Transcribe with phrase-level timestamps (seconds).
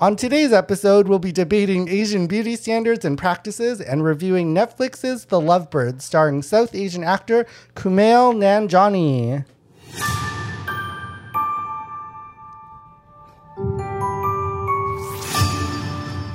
[0.00, 5.40] On today's episode, we'll be debating Asian beauty standards and practices and reviewing Netflix's The
[5.40, 9.44] Lovebirds, starring South Asian actor Kumail Nanjiani.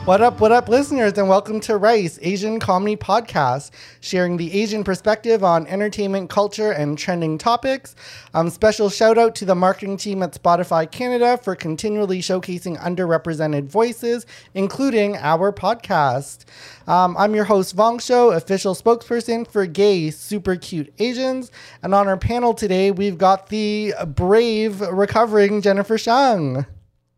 [0.05, 4.83] What up, what up, listeners, and welcome to Rice, Asian Comedy Podcast, sharing the Asian
[4.83, 7.95] perspective on entertainment, culture, and trending topics.
[8.33, 13.67] Um, special shout out to the marketing team at Spotify Canada for continually showcasing underrepresented
[13.67, 16.43] voices, including our podcast.
[16.85, 21.49] Um, I'm your host, Vong Show, official spokesperson for gay, super cute Asians.
[21.81, 26.65] And on our panel today, we've got the brave, recovering Jennifer Shang.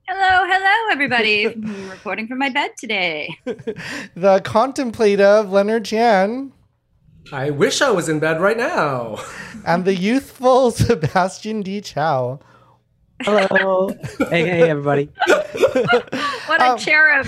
[0.08, 1.46] Hello, hello, everybody.
[1.48, 3.38] I'm reporting from my bed today.
[4.16, 6.52] the contemplative Leonard Chan.
[7.32, 9.18] I wish I was in bed right now.
[9.66, 11.82] and the youthful Sebastian D.
[11.82, 12.40] Chow.
[13.22, 13.88] Hello.
[14.30, 15.10] hey, hey, everybody.
[15.26, 17.26] what a um, cherub.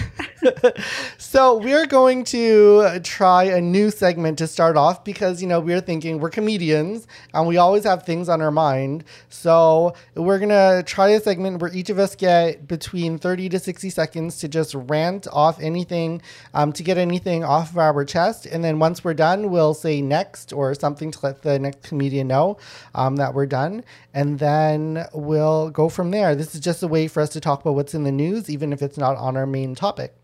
[1.17, 5.79] so, we're going to try a new segment to start off because, you know, we're
[5.79, 9.05] thinking we're comedians and we always have things on our mind.
[9.29, 13.59] So, we're going to try a segment where each of us get between 30 to
[13.59, 16.21] 60 seconds to just rant off anything,
[16.53, 18.45] um, to get anything off of our chest.
[18.45, 22.27] And then once we're done, we'll say next or something to let the next comedian
[22.27, 22.57] know
[22.93, 23.85] um, that we're done.
[24.13, 26.35] And then we'll go from there.
[26.35, 28.73] This is just a way for us to talk about what's in the news, even
[28.73, 30.15] if it's not on our main topic.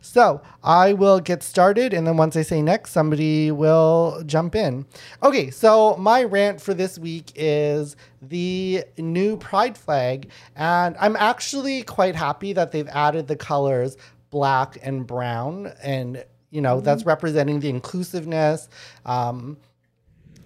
[0.00, 4.86] So I will get started, and then once I say next, somebody will jump in.
[5.22, 11.82] Okay, so my rant for this week is the new pride flag, and I'm actually
[11.82, 13.98] quite happy that they've added the colors
[14.30, 16.86] black and brown, and you know mm-hmm.
[16.86, 18.70] that's representing the inclusiveness.
[19.04, 19.58] Um,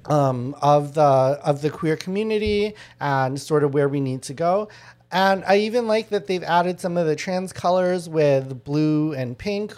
[0.09, 4.69] um, of the of the queer community and sort of where we need to go.
[5.13, 9.39] And I even like that they've added some of the trans colors with blue and
[9.39, 9.75] pink,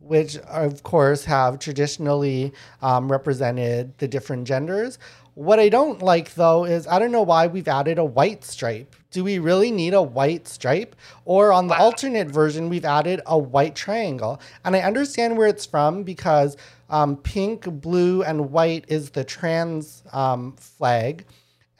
[0.00, 4.98] which of course have traditionally um, represented the different genders.
[5.34, 8.94] What I don't like though is I don't know why we've added a white stripe.
[9.12, 10.96] Do we really need a white stripe?
[11.24, 11.84] Or on the wow.
[11.84, 14.40] alternate version, we've added a white triangle.
[14.64, 16.56] And I understand where it's from because
[16.92, 21.24] um, pink, blue, and white is the trans um, flag.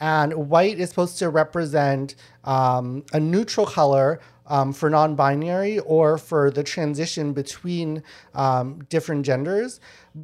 [0.00, 6.19] And white is supposed to represent um, a neutral color um, for non binary or
[6.19, 8.03] for the transition between
[8.34, 9.78] um, different genders.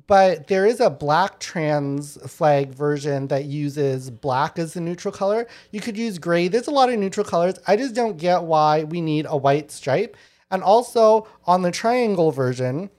[0.08, 5.46] But there is a black trans flag version that uses black as the neutral color.
[5.70, 6.48] You could use gray.
[6.48, 7.54] There's a lot of neutral colors.
[7.66, 10.16] I just don't get why we need a white stripe.
[10.50, 12.90] And also on the triangle version,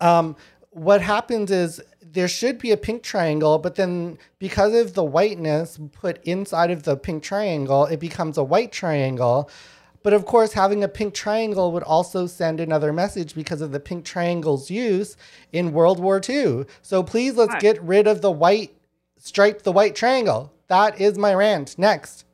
[0.00, 0.36] um,
[0.70, 5.78] what happens is there should be a pink triangle, but then because of the whiteness
[5.92, 9.50] put inside of the pink triangle, it becomes a white triangle.
[10.02, 13.80] But of course, having a pink triangle would also send another message because of the
[13.80, 15.16] pink triangle's use
[15.52, 16.64] in World War II.
[16.82, 18.74] So please let's get rid of the white
[19.18, 20.52] stripe, the white triangle.
[20.68, 21.78] That is my rant.
[21.78, 22.24] Next.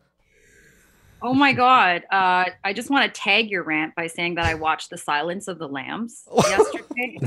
[1.27, 2.03] Oh my god!
[2.13, 5.49] Uh, I just want to tag your rant by saying that I watched The Silence
[5.49, 7.19] of the Lambs yesterday.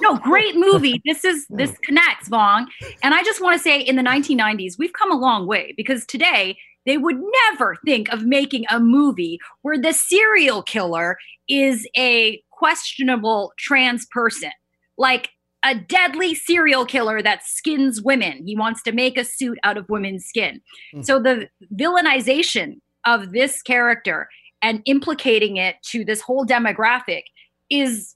[0.00, 1.02] no, great movie.
[1.04, 2.66] This is this connects, Vong.
[3.02, 6.06] And I just want to say, in the 1990s, we've come a long way because
[6.06, 6.56] today
[6.86, 11.18] they would never think of making a movie where the serial killer
[11.48, 14.52] is a questionable trans person.
[14.96, 15.30] Like
[15.64, 18.46] a deadly serial killer that skins women.
[18.46, 20.60] He wants to make a suit out of women's skin.
[20.94, 21.04] Mm.
[21.04, 24.28] So the villainization of this character
[24.62, 27.22] and implicating it to this whole demographic
[27.70, 28.14] is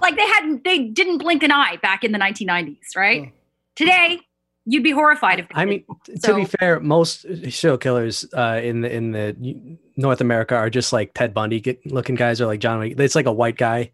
[0.00, 3.22] like they hadn't they didn't blink an eye back in the 1990s, right?
[3.22, 3.32] Mm.
[3.74, 4.20] Today,
[4.66, 5.84] you'd be horrified if I mean,
[6.16, 10.70] so, to be fair, most serial killers uh, in the in the North America are
[10.70, 12.82] just like Ted Bundy looking guys, or like John.
[12.82, 13.90] It's like a white guy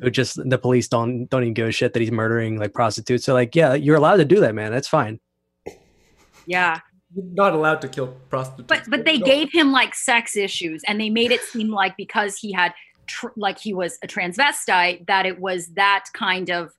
[0.00, 3.24] who just the police don't don't even give a shit that he's murdering like prostitutes.
[3.24, 4.72] So like, yeah, you're allowed to do that, man.
[4.72, 5.20] That's fine.
[6.46, 6.80] Yeah.
[7.14, 8.66] You're not allowed to kill prostitutes.
[8.68, 9.26] But but they no.
[9.26, 12.72] gave him like sex issues, and they made it seem like because he had
[13.06, 16.72] tr- like he was a transvestite that it was that kind of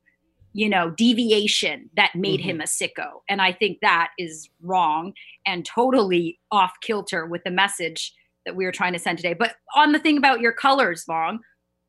[0.54, 2.50] you know deviation that made mm-hmm.
[2.50, 3.22] him a sicko.
[3.30, 5.14] And I think that is wrong
[5.46, 8.14] and totally off kilter with the message
[8.46, 9.34] that we were trying to send today.
[9.34, 11.40] But on the thing about your colors, Vong,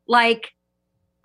[0.07, 0.51] like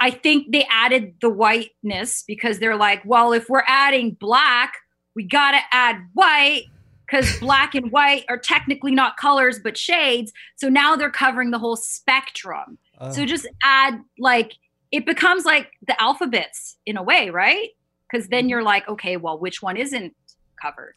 [0.03, 4.75] I think they added the whiteness because they're like, well, if we're adding black,
[5.15, 6.65] we got to add white
[7.07, 10.33] because black and white are technically not colors but shades.
[10.57, 12.79] So now they're covering the whole spectrum.
[12.99, 13.13] Uh.
[13.13, 14.55] So just add like
[14.91, 17.69] it becomes like the alphabets in a way, right?
[18.11, 18.49] Because then mm-hmm.
[18.49, 20.17] you're like, okay, well, which one isn't
[20.61, 20.97] covered?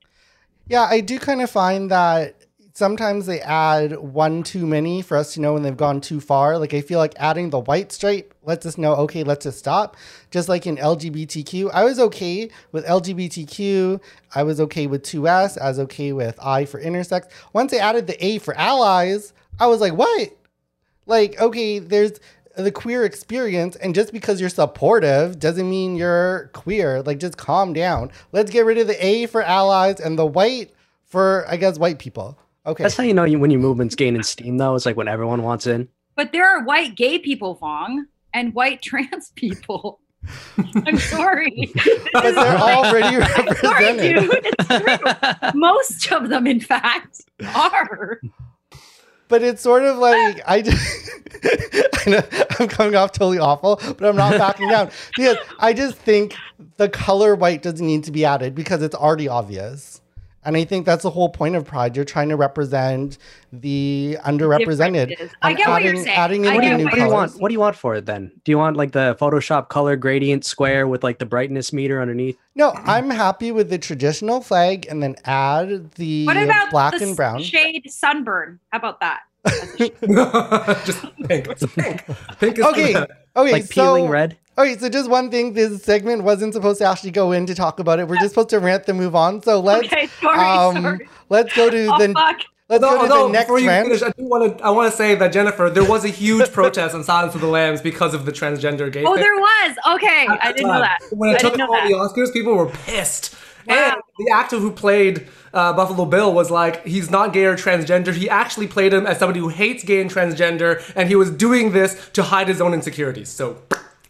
[0.67, 2.41] Yeah, I do kind of find that
[2.73, 6.57] sometimes they add one too many for us to know when they've gone too far.
[6.57, 9.59] Like I feel like adding the white stripe lets us just know, okay, let's just
[9.59, 9.95] stop.
[10.31, 14.01] Just like in LGBTQ, I was okay with LGBTQ.
[14.33, 15.59] I was okay with 2S.
[15.61, 17.29] I was okay with I for intersex.
[17.53, 20.31] Once they added the A for allies, I was like, what?
[21.05, 22.19] Like, okay, there's
[22.57, 27.01] the queer experience, and just because you're supportive doesn't mean you're queer.
[27.01, 28.11] Like, just calm down.
[28.31, 31.99] Let's get rid of the A for allies and the white for, I guess, white
[31.99, 32.39] people.
[32.65, 32.83] Okay.
[32.83, 34.73] That's how you know you, when your movement's gaining steam, though.
[34.75, 35.89] It's like when everyone wants in.
[36.15, 39.99] But there are white gay people, Vong, and white trans people.
[40.87, 41.71] I'm sorry.
[42.13, 43.57] but they're already represented.
[43.57, 44.29] Sorry, dude.
[44.43, 45.59] It's true.
[45.59, 47.21] Most of them, in fact,
[47.55, 48.19] are.
[49.27, 51.09] But it's sort of like I just
[52.07, 52.21] I know
[52.59, 56.35] I'm coming off totally awful, but I'm not backing down because I just think
[56.77, 60.01] the color white doesn't need to be added because it's already obvious.
[60.45, 61.95] And I think that's the whole point of Pride.
[61.95, 63.17] You're trying to represent
[63.51, 65.31] the underrepresented.
[65.41, 66.07] I and get what you're saying.
[66.17, 67.31] Adding in get the what new What do you want?
[67.41, 68.31] What do you want for it then?
[68.43, 72.37] Do you want like the Photoshop color gradient square with like the brightness meter underneath?
[72.53, 77.03] No, I'm happy with the traditional flag and then add the What about black the
[77.05, 77.41] and brown.
[77.41, 78.59] shade sunburn?
[78.71, 79.21] How about that?
[80.85, 81.47] Just pink.
[81.47, 82.05] It's pink.
[82.39, 83.05] Pink is Okay.
[83.35, 83.41] Good.
[83.41, 84.37] Okay, Like peeling so, red?
[84.57, 85.53] Okay, so just one thing.
[85.53, 88.07] This segment wasn't supposed to actually go in to talk about it.
[88.07, 89.41] We're just supposed to rant then move on.
[89.43, 91.09] So let's Okay, sorry, um, sorry.
[91.29, 92.37] let's go to Oh the fuck.
[92.69, 93.87] let's Although, go to although the next before you rant.
[93.87, 94.63] finish, I do want to.
[94.63, 97.47] I want to say that Jennifer, there was a huge protest on Silence of the
[97.47, 99.03] Lambs because of the transgender gay.
[99.05, 99.23] Oh, thing.
[99.23, 99.75] there was.
[99.95, 100.99] Okay, I didn't know that.
[101.11, 102.13] When I it took didn't him know all that.
[102.15, 103.35] the Oscars, people were pissed.
[103.67, 103.93] Wow.
[103.93, 108.13] And the actor who played uh, Buffalo Bill was like, he's not gay or transgender.
[108.13, 111.71] He actually played him as somebody who hates gay and transgender, and he was doing
[111.71, 113.29] this to hide his own insecurities.
[113.29, 113.61] So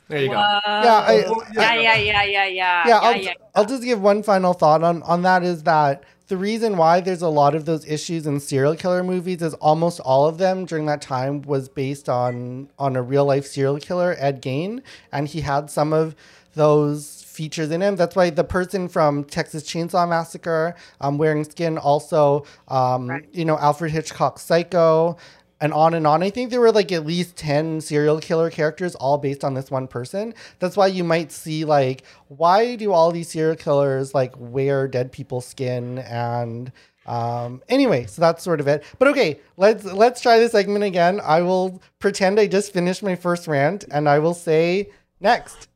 [0.07, 0.34] there you go.
[0.34, 2.88] Yeah, I, Yeah, yeah, yeah, yeah, yeah.
[2.88, 3.34] yeah, I'll, yeah.
[3.56, 7.22] I'll just give one final thought on, on that is that the reason why there's
[7.22, 10.88] a lot of those issues in serial killer movies is almost all of them during
[10.88, 14.81] that time was based on on a real life serial killer, Ed Gein,
[15.12, 16.16] and he had some of
[16.56, 17.96] those features in him.
[17.96, 23.26] That's why the person from Texas Chainsaw Massacre, um, wearing skin, also, um, Right.
[23.32, 25.18] you know, Alfred Hitchcock's Psycho,
[25.62, 26.22] and on and on.
[26.22, 29.72] I think there were like at least 10 serial killer characters all based on this
[29.72, 30.34] one person.
[30.60, 35.12] That's why you might see like why do all these serial killers like wear dead
[35.14, 36.72] people's skin and
[37.06, 38.84] um anyway, so that's sort of it.
[39.00, 41.22] But okay, let's let's try this segment again.
[41.24, 44.90] I will pretend I just finished my first rant and I will say
[45.22, 45.70] next.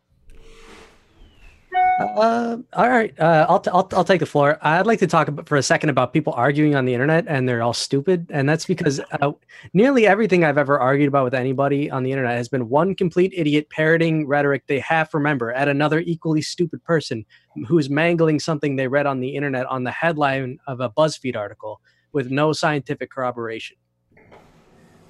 [1.75, 3.13] Uh, all right.
[3.19, 4.57] Uh, I'll, t- I'll I'll take the floor.
[4.61, 7.47] I'd like to talk about, for a second about people arguing on the internet and
[7.47, 9.31] they're all stupid, and that's because uh,
[9.73, 13.33] nearly everything I've ever argued about with anybody on the internet has been one complete
[13.35, 17.25] idiot parroting rhetoric they half remember at another equally stupid person
[17.67, 21.81] who's mangling something they read on the internet on the headline of a BuzzFeed article
[22.13, 23.77] with no scientific corroboration.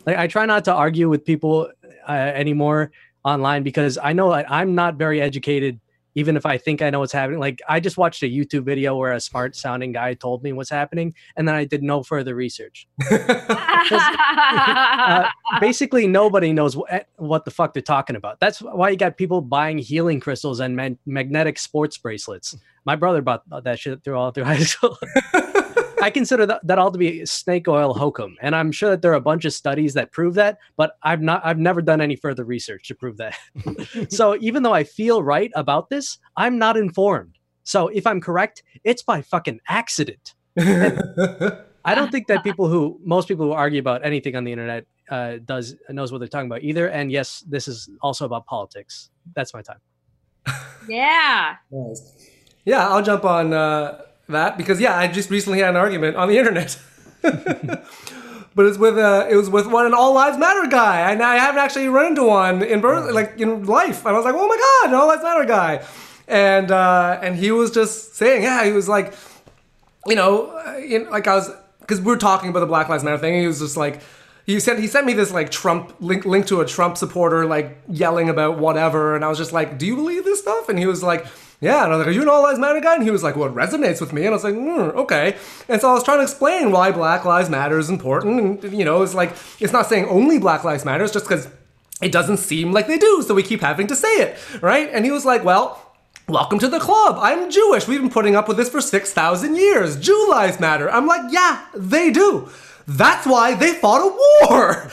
[0.06, 1.72] Like I try not to argue with people
[2.08, 2.92] uh, anymore
[3.24, 5.80] online because I know I'm not very educated
[6.20, 7.40] even if I think I know what's happening.
[7.40, 10.70] Like I just watched a YouTube video where a smart sounding guy told me what's
[10.70, 12.88] happening, and then I did no further research.
[13.92, 15.28] Uh,
[15.60, 18.40] basically, nobody knows what, what the fuck they're talking about.
[18.40, 22.56] That's why you got people buying healing crystals and man- magnetic sports bracelets.
[22.86, 24.98] My brother bought that shit through all through high school.
[26.02, 29.12] I consider that, that all to be snake oil hokum, and I'm sure that there
[29.12, 32.16] are a bunch of studies that prove that, but I've not, I've never done any
[32.16, 33.38] further research to prove that.
[34.10, 37.38] so even though I feel right about this, I'm not informed.
[37.64, 40.34] So if I'm correct, it's by fucking accident.
[41.86, 44.86] I don't think that people who most people who argue about anything on the internet
[45.10, 46.90] uh, does knows what they're talking about either.
[46.90, 49.10] And yes, this is also about politics.
[49.36, 49.80] That's my time.
[50.88, 51.56] yeah.
[51.72, 52.30] Nice.
[52.66, 56.28] Yeah, I'll jump on uh, that because yeah, I just recently had an argument on
[56.28, 56.80] the internet.
[57.22, 61.38] but it's with uh, it was with one an all lives matter guy, and I
[61.38, 64.06] haven't actually run into one in birth, like in life.
[64.06, 65.86] And I was like, oh my god, an all lives matter guy,
[66.28, 69.14] and uh, and he was just saying, yeah, he was like,
[70.08, 73.04] you know, uh, in, like I was because we were talking about the Black Lives
[73.04, 74.02] Matter thing, and he was just like.
[74.46, 77.80] He sent he sent me this like Trump link link to a Trump supporter like
[77.88, 80.88] yelling about whatever, and I was just like, "Do you believe this stuff?" And he
[80.88, 81.28] was like,
[81.62, 83.24] "Yeah." And I was like, "Are you an All Lives Matter guy?" And he was
[83.24, 85.36] like, "Well, it resonates with me." And I was like, mm, "Okay."
[85.68, 88.86] And so I was trying to explain why Black Lives Matter is important, and you
[88.86, 91.48] know, it's like it's not saying only Black Lives Matter, it's just because
[92.02, 94.90] it doesn't seem like they do, so we keep having to say it, right?
[94.92, 95.86] And he was like, "Well."
[96.28, 97.18] Welcome to the club.
[97.20, 97.88] I'm Jewish.
[97.88, 99.98] We've been putting up with this for 6,000 years.
[99.98, 100.88] Jew lives matter.
[100.88, 102.50] I'm like, yeah, they do.
[102.88, 104.92] That's why they fought a war.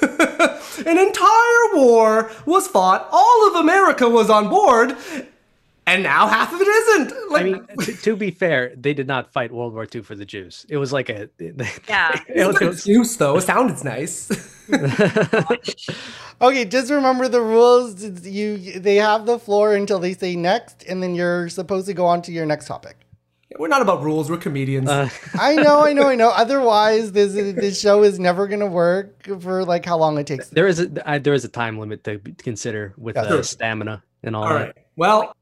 [0.86, 3.08] An entire war was fought.
[3.10, 4.96] All of America was on board.
[5.86, 7.30] And now half of it isn't.
[7.30, 10.14] Like, I mean, to, to be fair, they did not fight World War II for
[10.14, 10.66] the Jews.
[10.68, 11.28] It was like a
[11.88, 12.20] Yeah.
[12.28, 13.36] it was- it's it was- excuse though.
[13.36, 14.30] It sounded nice.
[16.40, 18.02] Okay, just remember the rules.
[18.26, 22.04] You they have the floor until they say next, and then you're supposed to go
[22.04, 22.96] on to your next topic.
[23.58, 24.28] We're not about rules.
[24.30, 24.86] We're comedians.
[24.90, 26.28] uh, I know, I know, I know.
[26.28, 30.48] Otherwise, this this show is never gonna work for like how long it takes.
[30.50, 33.42] there is a I, there is a time limit to consider with Yeah, uh, sure.
[33.42, 34.74] stamina and all, All right.
[34.96, 35.34] Well,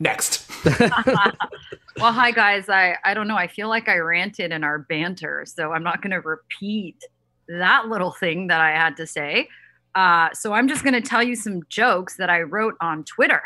[0.00, 0.50] next.
[0.80, 2.68] well, hi guys.
[2.68, 3.36] I I don't know.
[3.36, 7.04] I feel like I ranted in our banter, so I'm not going to repeat
[7.48, 9.48] that little thing that I had to say.
[9.94, 13.42] Uh, so I'm just going to tell you some jokes that I wrote on Twitter.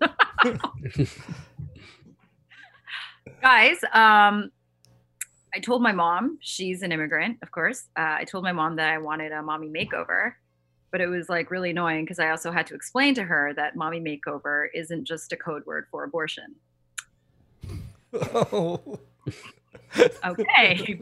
[3.40, 4.50] guys, um,
[5.54, 7.84] I told my mom she's an immigrant, of course.
[7.96, 10.32] Uh, I told my mom that I wanted a mommy makeover,
[10.96, 13.76] but it was like really annoying because I also had to explain to her that
[13.76, 16.54] mommy makeover isn't just a code word for abortion.
[18.14, 18.98] Oh.
[20.24, 20.98] Okay.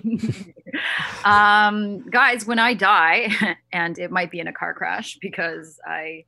[1.24, 3.28] um, guys, when I die,
[3.72, 6.24] and it might be in a car crash because I,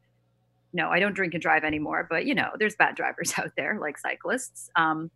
[0.72, 3.80] no, I don't drink and drive anymore, but you know, there's bad drivers out there
[3.80, 4.70] like cyclists.
[4.76, 5.10] Um,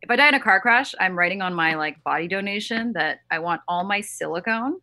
[0.00, 3.18] if I die in a car crash, I'm writing on my like body donation that
[3.32, 4.76] I want all my silicone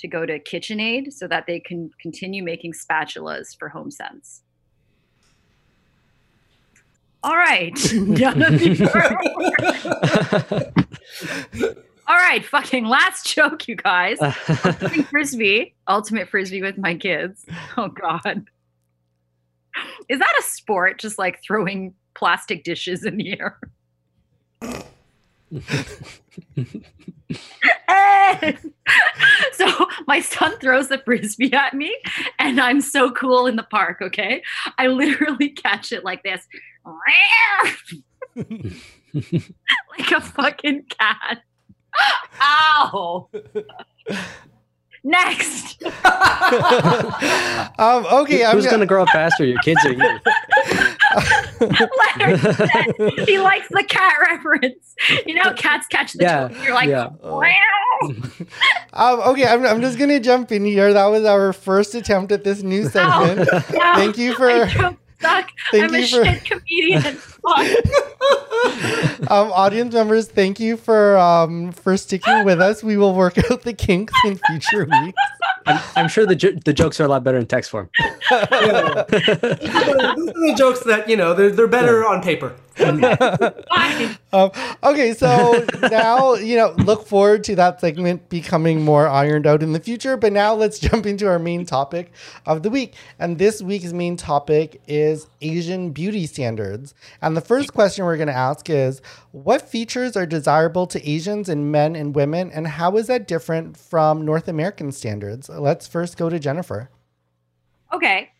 [0.00, 4.42] to go to KitchenAid so that they can continue making spatulas for Home Sense.
[7.22, 7.78] All right.
[7.94, 9.16] None of you are-
[12.08, 14.18] all right, fucking last joke, you guys.
[15.10, 17.44] Frisbee, ultimate frisbee with my kids.
[17.76, 18.46] Oh god,
[20.08, 20.98] is that a sport?
[20.98, 23.58] Just like throwing plastic dishes in the air.
[29.52, 29.66] So
[30.06, 31.94] my son throws the frisbee at me,
[32.38, 33.98] and I'm so cool in the park.
[34.00, 34.42] Okay,
[34.78, 36.46] I literally catch it like this,
[38.34, 41.42] like a fucking cat.
[42.40, 43.28] Ow!
[45.04, 45.82] Next.
[45.84, 45.92] um,
[48.06, 50.18] okay, I'm Who's gonna, gonna grow up faster, your kids or you?
[51.60, 54.94] Leonard said he likes the cat reference.
[55.26, 56.56] You know, cats catch the Yeah, toad.
[56.64, 57.10] You're like, yeah.
[58.92, 60.92] Um, okay, I'm, I'm just gonna jump in here.
[60.92, 63.48] That was our first attempt at this new segment.
[63.52, 63.60] Ow.
[63.94, 65.50] Thank you for jokes suck.
[65.70, 67.18] Thank I'm a you for- shit comedian.
[69.30, 70.28] Um, audience members.
[70.28, 72.82] Thank you for um, for sticking with us.
[72.82, 75.18] We will work out the kinks in future weeks.
[75.66, 77.88] I'm, I'm sure the jo- the jokes are a lot better in text form.
[78.30, 82.54] Those are the jokes that you know they're they're better on paper.
[82.76, 84.16] Fine.
[84.32, 84.50] Um,
[84.82, 89.72] okay, so now you know, look forward to that segment becoming more ironed out in
[89.72, 90.16] the future.
[90.16, 92.12] But now let's jump into our main topic
[92.46, 95.09] of the week, and this week's main topic is
[95.40, 96.94] Asian beauty standards.
[97.22, 99.00] And the first question we're going to ask is,
[99.32, 103.76] what features are desirable to Asians in men and women, and how is that different
[103.76, 105.48] from North American standards?
[105.48, 106.90] Let's first go to Jennifer.
[107.92, 108.30] Okay.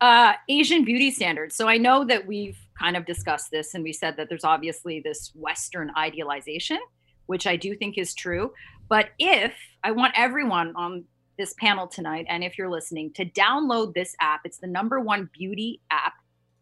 [0.00, 1.54] Uh, Asian beauty standards.
[1.54, 5.00] So I know that we've kind of discussed this and we said that there's obviously
[5.00, 6.78] this Western idealization,
[7.26, 8.52] which I do think is true.
[8.88, 9.52] But if
[9.84, 11.04] I want everyone on
[11.36, 15.28] this panel tonight, and if you're listening, to download this app, it's the number one
[15.32, 16.14] beauty app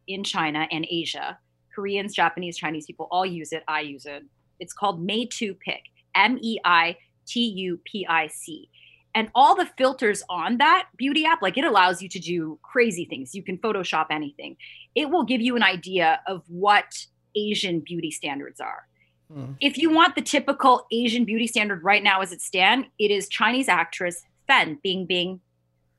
[0.08, 1.38] in China and Asia.
[1.74, 3.62] Koreans, Japanese, Chinese people all use it.
[3.68, 4.24] I use it.
[4.58, 5.82] It's called Meitu Pic,
[6.14, 6.96] M E I
[7.26, 8.68] T U P I C
[9.14, 13.04] and all the filters on that beauty app like it allows you to do crazy
[13.04, 14.56] things you can photoshop anything
[14.94, 18.86] it will give you an idea of what asian beauty standards are
[19.30, 19.52] Hmm.
[19.60, 23.28] if you want the typical asian beauty standard right now as it stand it is
[23.28, 25.40] chinese actress Fan Bingbing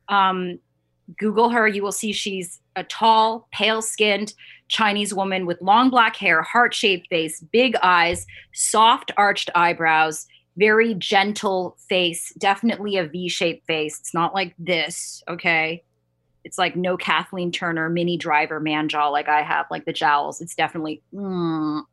[0.08, 0.58] um,
[1.20, 4.33] google her you will see she's a tall pale skinned
[4.69, 10.25] chinese woman with long black hair heart-shaped face big eyes soft arched eyebrows
[10.57, 13.98] very gentle face, definitely a V shaped face.
[13.98, 15.83] It's not like this, okay?
[16.43, 20.41] It's like no Kathleen Turner Minnie Driver man jaw like I have, like the jowls.
[20.41, 21.83] It's definitely mm,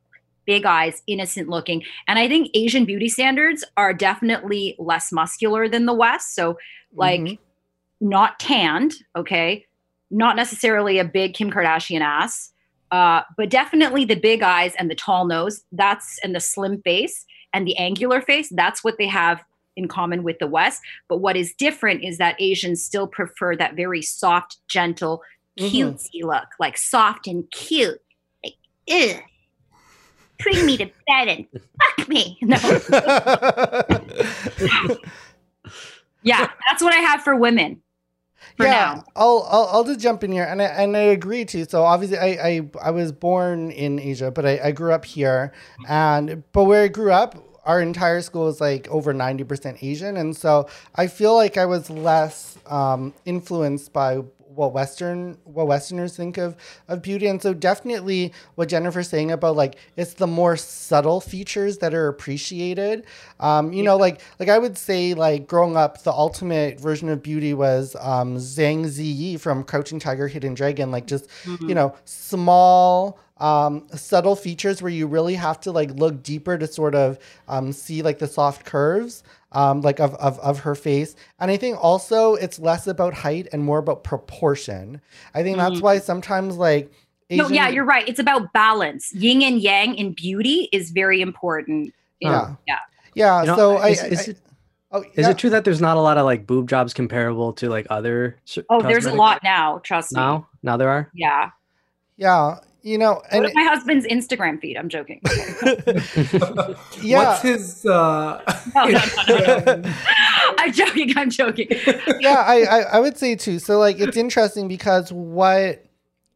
[0.47, 1.85] big eyes, innocent looking.
[2.09, 6.35] And I think Asian beauty standards are definitely less muscular than the West.
[6.35, 6.59] So,
[6.93, 7.39] like, Mhm.
[8.01, 9.65] not tanned, okay?
[10.11, 12.53] Not necessarily a big Kim Kardashian ass,
[12.93, 15.63] uh, but definitely the big eyes and the tall nose.
[15.73, 18.49] That's and the slim face and the angular face.
[18.51, 19.43] That's what they have
[19.77, 20.81] in common with the West.
[21.09, 25.23] But what is different is that Asians still prefer that very soft, gentle,
[25.59, 25.71] Mhm.
[25.71, 28.01] cutesy look, like soft and cute.
[28.45, 28.55] Like,
[28.91, 29.23] ugh.
[30.39, 31.47] Bring me to bed and
[31.97, 32.39] fuck me.
[32.43, 32.57] No.
[36.23, 37.83] Yeah, that's what I have for women.
[38.59, 39.05] Yeah, now.
[39.15, 41.65] I'll, I'll I'll just jump in here, and I, and I agree too.
[41.65, 45.53] So obviously, I I, I was born in Asia, but I, I grew up here,
[45.89, 50.17] and but where I grew up, our entire school was like over ninety percent Asian,
[50.17, 54.23] and so I feel like I was less um, influenced by
[54.57, 56.57] what Western what Westerners think of
[56.89, 61.79] of beauty, and so definitely what Jennifer's saying about like it's the more subtle features
[61.79, 63.05] that are appreciated.
[63.41, 67.23] Um, you know, like like I would say like growing up, the ultimate version of
[67.23, 70.91] beauty was um, Zhang Ziyi from Crouching Tiger, Hidden Dragon.
[70.91, 71.29] Like just
[71.61, 76.67] you know small um, subtle features where you really have to like look deeper to
[76.67, 79.23] sort of um, see like the soft curves
[79.57, 81.17] um, like of, of, of her face.
[81.41, 85.01] And I think also it's less about height and more about proportion.
[85.35, 86.93] I think that's why sometimes like
[87.31, 88.07] No, yeah, you're right.
[88.09, 89.13] It's about balance.
[89.15, 91.95] Yin and yang in beauty is very important.
[92.21, 92.55] in- Yeah.
[92.67, 92.79] yeah.
[93.15, 93.41] yeah.
[93.41, 94.39] You know, so is, I- is I- it,
[94.93, 97.69] oh, is it true that there's not a lot of like boob jobs comparable to
[97.69, 98.37] like other?
[98.47, 99.79] s- Oh, there's a lot now.
[99.83, 100.21] Trust me.
[100.21, 100.47] now.
[100.63, 101.11] Now there are.
[101.15, 101.51] Yeah.
[102.19, 104.77] Yeah, you know, Go and to my husband's Instagram feed.
[104.77, 105.21] I'm joking.
[107.03, 107.85] yeah, What's his?
[107.87, 108.41] Uh,
[108.75, 109.93] No, no, no, no.
[110.59, 111.13] I'm joking.
[111.17, 111.67] I'm joking.
[112.21, 113.59] yeah, I, I I would say too.
[113.59, 115.85] So like, it's interesting because what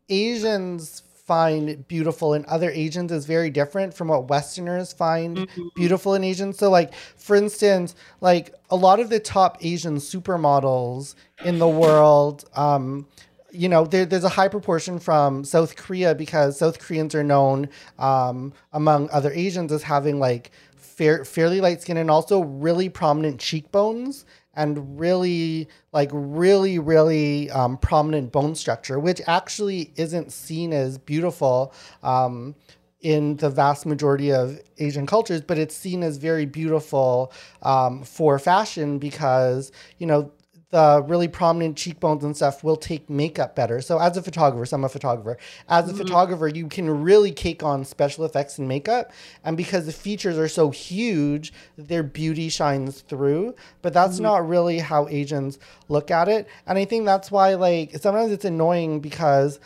[0.09, 5.63] Asians find beautiful in other Asians is very different from what Westerners find Mm-hmm.
[5.77, 6.59] beautiful in Asians.
[6.59, 11.15] So like, for instance, like a lot of the top Asian supermodels
[11.45, 13.07] in the world, um,
[13.53, 17.69] you know, there, there's a high proportion from South Korea because South Koreans are known
[17.99, 23.41] um, among other Asians as having like fair, fairly light skin and also really prominent
[23.41, 30.99] cheekbones and really like really really um, prominent bone structure, which actually isn't seen as
[30.99, 31.73] beautiful.
[32.03, 32.55] Um,
[33.01, 38.39] in the vast majority of Asian cultures, but it's seen as very beautiful um, for
[38.39, 40.31] fashion because, you know,
[40.71, 43.81] the uh, really prominent cheekbones and stuff will take makeup better.
[43.81, 45.37] So as a photographer, so I'm a photographer.
[45.69, 45.99] As a mm-hmm.
[45.99, 49.11] photographer, you can really cake on special effects and makeup,
[49.45, 53.55] and because the features are so huge, their beauty shines through.
[53.83, 54.25] But that's mm-hmm.
[54.25, 55.59] not really how Asians
[55.89, 59.59] look at it, and I think that's why like sometimes it's annoying because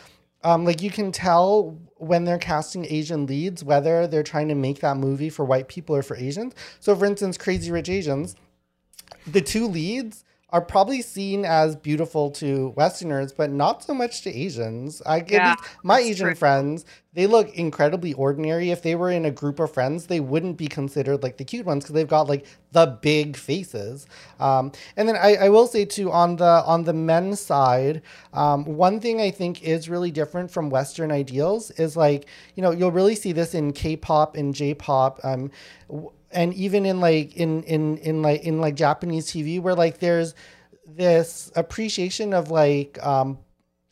[0.43, 4.79] um, like you can tell when they're casting Asian leads whether they're trying to make
[4.79, 6.53] that movie for white people or for Asians.
[6.79, 8.35] So, for instance, Crazy Rich Asians,
[9.27, 10.23] the two leads
[10.55, 15.01] are probably seen as beautiful to Westerners, but not so much to Asians.
[15.05, 16.35] I Yeah, my Asian true.
[16.35, 18.71] friends, they look incredibly ordinary.
[18.71, 21.65] If they were in a group of friends, they wouldn't be considered like the cute
[21.65, 24.07] ones because they've got like the big faces.
[24.39, 28.01] Um, and then I, I will say too on the on the men's side,
[28.33, 32.71] um, one thing I think is really different from Western ideals is like you know
[32.71, 35.19] you'll really see this in K-pop and J-pop.
[35.23, 35.51] Um,
[35.89, 39.99] w- and even in like in in in like in like Japanese TV where like
[39.99, 40.35] there's
[40.87, 43.39] this appreciation of like um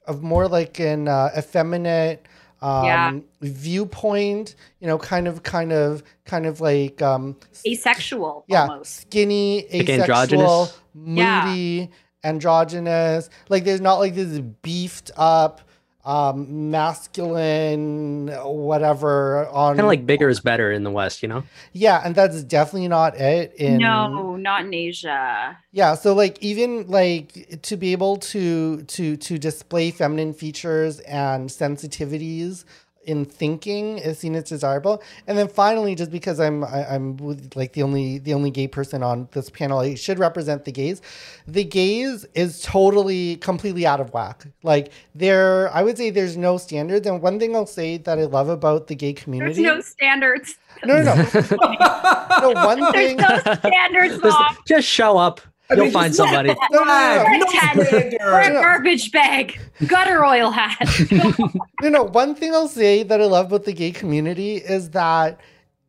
[0.05, 2.25] of more like an uh, effeminate
[2.61, 3.19] um Yeah.
[3.41, 9.01] viewpoint you know kind of kind of kind of like um Asexual yeah almost.
[9.01, 10.79] skinny Like asexual androgynous?
[10.95, 11.45] Yeah.
[11.45, 11.91] moody
[12.23, 15.61] androgynous like there's not like this beefed up
[16.05, 21.43] um masculine whatever on Kind of like bigger is better in the West, you know?
[21.71, 25.57] yeah and that's definitely not it in no, not in Asia.
[25.71, 31.49] yeah so like even like to be able to to to display feminine features and
[31.49, 32.65] sensitivities
[33.05, 35.01] in thinking is seen as desirable.
[35.27, 37.17] And then finally just because i'm I, i'm
[37.55, 41.01] like the only the only gay person on this panel i should represent the gays.
[41.47, 44.45] The gays is totally completely out of whack.
[44.63, 48.23] Like there i would say there's no standards and one thing i'll say that i
[48.23, 50.55] love about the gay community, There's no standards.
[50.85, 51.23] no no no.
[52.41, 55.39] No one There's thing no standards, Just, just show up.
[55.69, 56.49] I You'll mean, find somebody.
[56.49, 57.25] no, no, no, no.
[57.29, 59.59] We're no a a garbage bag.
[59.87, 60.77] Gutter oil hat.
[61.81, 62.03] No, no.
[62.03, 65.39] One thing I'll say that I love about the gay community is that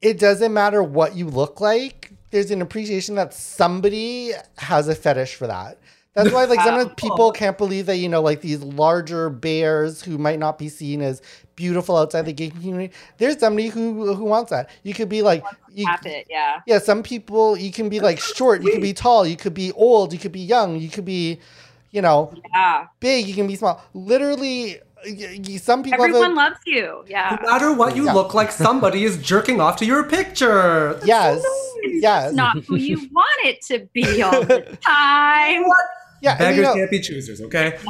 [0.03, 2.13] it doesn't matter what you look like.
[2.31, 5.79] There's an appreciation that somebody has a fetish for that.
[6.15, 10.17] That's why, like, sometimes people can't believe that you know, like these larger bears who
[10.17, 11.21] might not be seen as
[11.57, 12.93] beautiful outside the gay community.
[13.19, 14.71] There's somebody who who wants that.
[14.85, 16.61] You could be like, you, it, yeah.
[16.67, 16.79] yeah.
[16.79, 20.13] Some people you can be like short, you could be tall, you could be old,
[20.13, 21.41] you could be young, you could be,
[21.91, 22.87] you know, Yeah.
[23.01, 23.83] big, you can be small.
[23.93, 27.05] Literally, y- y- some people have a- Everyone loves you.
[27.09, 27.39] Yeah.
[27.43, 28.13] No matter what you Yeah.
[28.15, 30.95] look like, somebody is jerking off to your picture.
[30.95, 31.43] That's Yes.
[31.43, 32.03] so nice.
[32.03, 32.27] Yes.
[32.29, 35.65] It's not who you want it to be all the time.
[36.25, 36.31] Yeah.
[36.33, 37.79] And, Beggars you know, can't be choosers, okay?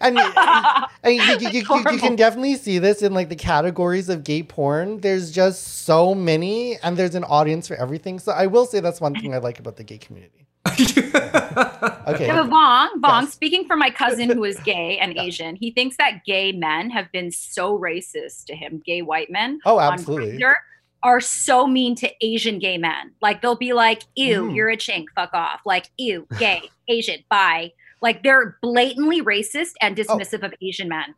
[0.00, 0.18] and,
[1.02, 4.24] and you, you, you, you, you can definitely see this in like the categories of
[4.24, 5.00] gay porn.
[5.00, 8.18] There's just so many, and there's an audience for everything.
[8.18, 10.46] So I will say that's one thing I like about the gay community.
[12.08, 12.26] Okay.
[12.26, 13.34] Yeah, but Vong, Vong, Yes.
[13.34, 17.12] speaking for my cousin who is gay and Asian, he thinks that gay men have
[17.12, 18.80] been so racist to him.
[18.82, 20.38] Gay white men Oh, on absolutely.
[20.38, 20.54] Grindr
[21.02, 23.12] are so mean to Asian gay men.
[23.22, 24.54] Like they'll be like, "Ew, Mm.
[24.56, 29.96] you're a chink, fuck off." Like, "Ew, gay, Asian, bye." Like they're blatantly racist and
[29.96, 31.14] dismissive of Asian men.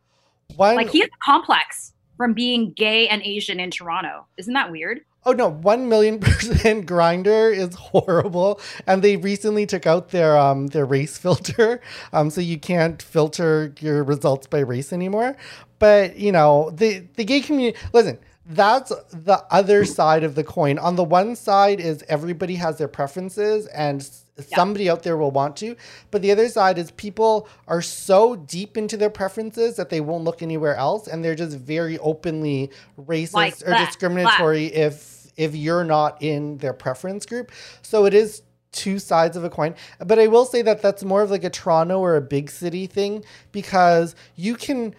[0.55, 4.25] One, Like he has a complex from being gay and Asian in Toronto.
[4.37, 5.01] Isn't that weird?
[5.23, 8.59] Oh no, one million percent Grindr is horrible.
[8.87, 11.79] And they recently took out their um their race filter.
[12.13, 15.37] Um so you can't filter your results by race anymore.
[15.79, 20.79] But you know, the the gay community listen, that's the other side of the coin.
[20.79, 24.07] On the one side is everybody has their preferences and
[24.47, 24.55] Yeah.
[24.55, 25.75] somebody out there will want to.
[26.09, 30.23] But the other side is people are so deep into their preferences that they won't
[30.23, 35.55] look anywhere else and they're just very openly racist Like or black, discriminatory if if
[35.55, 37.51] you're not in their preference group.
[37.83, 39.75] So it is two sides of a coin.
[39.99, 42.87] But I will say that that's more of like a Toronto or a big city
[42.87, 44.95] thing because you can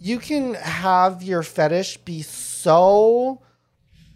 [0.00, 2.51] you can have your fetish be so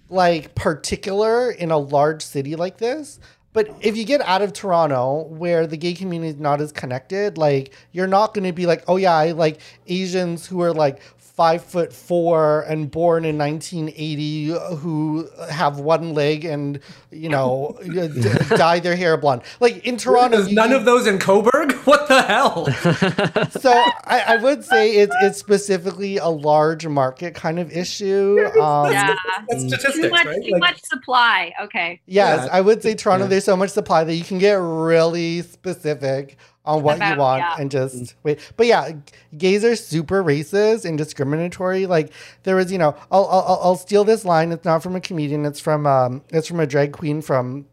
[0.09, 3.19] like particular in a large city like this.
[3.53, 7.39] But if you get out of Toronto, where the gay community is not as connected,
[7.39, 11.01] like you're not going to be like, oh yeah, I like Asians who are like
[11.37, 14.47] five foot four and born in 1980
[14.79, 18.09] who have one leg and you know d-
[18.57, 19.43] dye their hair blonde.
[19.61, 21.73] Like in Toronto, There's none you- of those in Cobourg.
[21.87, 22.67] What the hell?
[23.61, 28.39] so I, I would say it's it's specifically a large market kind of issue.
[28.61, 29.15] Um, Yeah.
[29.49, 30.43] That's Too statistics, much, right?
[30.45, 31.53] too Like- much supply.
[31.63, 32.01] Okay.
[32.07, 32.57] Yes, Yeah.
[32.57, 33.27] I would say Toronto.
[33.27, 33.29] Yeah.
[33.31, 37.57] There's so much supply that you can get really specific on what you want yeah.
[37.59, 38.41] and just wait.
[38.57, 38.93] But yeah,
[39.37, 41.87] gays are super racist and discriminatory.
[41.87, 44.53] Like there was, you know, I'll I'll, I'll steal this line.
[44.53, 45.47] It's not from a comedian.
[45.47, 47.67] It's from um, it's from a drag queen from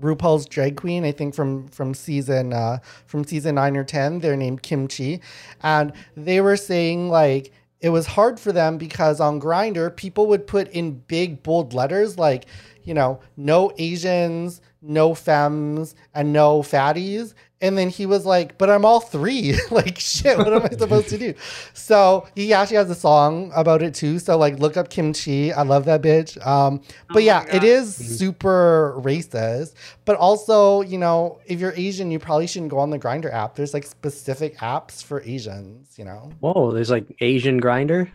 [0.00, 4.20] RuPaul's drag queen, I think from from season uh, from season nine or ten.
[4.20, 5.20] They're named Kimchi,
[5.62, 10.46] and they were saying like it was hard for them because on Grindr people would
[10.46, 12.46] put in big bold letters like
[12.84, 17.34] you know no Asians, no femmes, and no fatties.
[17.60, 19.58] And then he was like, "But I'm all three.
[19.72, 20.38] like shit.
[20.38, 21.34] What am I supposed to do?"
[21.74, 24.18] So he actually has a song about it too.
[24.20, 25.52] So like, look up Kimchi.
[25.52, 26.44] I love that bitch.
[26.46, 27.64] Um, but Oh yeah, it God.
[27.64, 29.74] is super racist.
[30.04, 33.56] But also, you know, if you're Asian, you probably shouldn't go on the Grindr app.
[33.56, 35.98] There's like specific apps for Asians.
[35.98, 38.08] You know, Whoa, there's like Asian Grindr.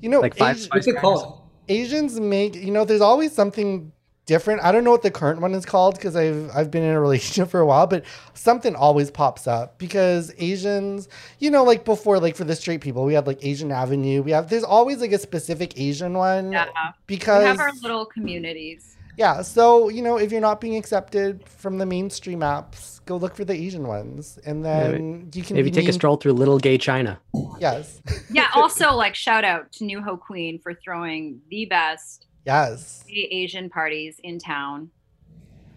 [0.00, 1.40] you know, Like five Asi- What's it called?
[1.68, 2.84] Asians make you know.
[2.84, 3.90] There's always something
[4.26, 4.62] different.
[4.62, 7.00] I don't know what the current one is called because I've I've been in a
[7.00, 11.08] relationship for a while, but something always pops up because Asians,
[11.38, 14.22] you know, like before, like for the straight people, we have like Asian Avenue.
[14.22, 16.66] We have there's always like a specific Asian one Yeah.
[17.06, 18.96] because We have our little communities.
[19.16, 23.36] Yeah, so you know, if you're not being accepted from the mainstream apps, go look
[23.36, 26.78] for the Asian ones, and then you can Maybe take a stroll through Little Gay
[26.78, 27.20] China.
[27.60, 28.48] Yes, Yeah.
[28.54, 33.68] Also, like shout out to New Ho Queen for throwing the best yes, gay Asian
[33.70, 34.90] parties in town.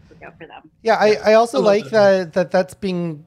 [0.10, 0.72] Look out for them.
[0.82, 0.96] yeah.
[0.96, 3.26] I, I also like that that that's being.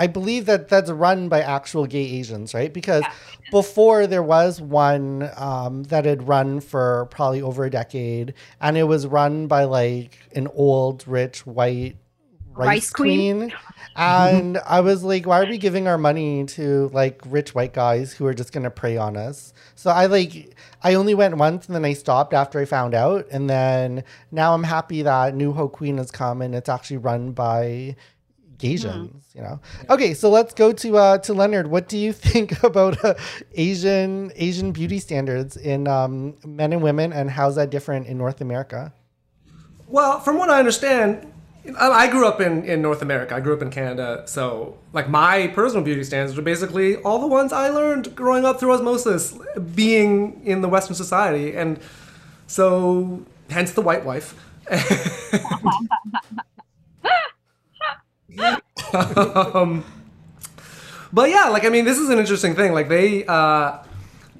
[0.00, 2.72] I believe that that's run by actual gay Asians, right?
[2.72, 3.10] Because Yeah.
[3.50, 8.84] before there was one um, that had run for probably over a decade, and it
[8.84, 11.96] was run by like an old, rich, white
[12.58, 13.38] rice, Rice queen.
[13.38, 13.52] queen?
[13.96, 18.12] and I was like, why are we giving our money to like rich white guys
[18.12, 19.52] who are just gonna prey on us?
[19.74, 23.26] So I like, I only went once and then I stopped after I found out,
[23.30, 27.32] and then now I'm happy that New Ho Queen has come and it's actually run
[27.32, 27.96] by
[28.60, 29.60] Asians, you know.
[29.88, 31.68] Okay, so let's go to uh, to Leonard.
[31.68, 33.14] What do you think about uh,
[33.54, 38.40] Asian Asian beauty standards in um, men and women, and how's that different in North
[38.40, 38.92] America?
[39.86, 41.32] Well, from what I understand,
[41.76, 43.34] I grew up in, in North America.
[43.34, 44.22] I grew up in Canada.
[44.26, 48.60] So, like, my personal beauty standards are basically all the ones I learned growing up
[48.60, 49.36] through osmosis,
[49.74, 51.56] being in the Western society.
[51.56, 51.80] And
[52.46, 54.34] so, hence the white wife.
[58.94, 59.84] um,
[61.12, 62.72] but yeah, like, I mean, this is an interesting thing.
[62.72, 63.78] Like, they, uh,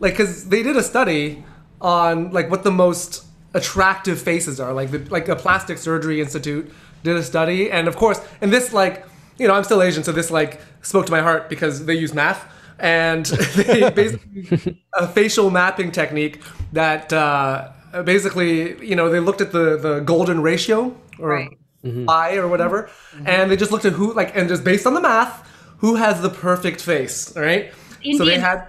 [0.00, 1.44] like, because they did a study
[1.80, 4.72] on, like, what the most attractive faces are.
[4.72, 6.70] Like, the, like, a plastic surgery institute
[7.02, 7.70] did a study.
[7.70, 9.06] And of course, and this, like,
[9.38, 12.12] you know, I'm still Asian, so this, like, spoke to my heart because they use
[12.14, 12.44] math.
[12.78, 17.72] And they basically, a facial mapping technique that, uh,
[18.04, 21.58] basically, you know, they looked at the, the golden ratio or Right.
[22.06, 22.90] pi or whatever,
[23.24, 26.20] and they just looked at who like and just based on the math, who has
[26.20, 27.72] the perfect face, all right?
[28.16, 28.68] So they had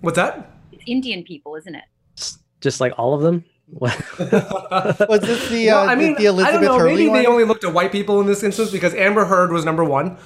[0.00, 0.50] what's that?
[0.72, 1.84] It's Indian people, isn't it?
[2.60, 3.44] Just like all of them.
[3.68, 6.78] Was this the uh, Well, I mean, the Elizabeth I don't know.
[6.78, 7.18] Hurley Maybe one?
[7.20, 10.16] they only looked at white people in this instance because Amber Heard was number one.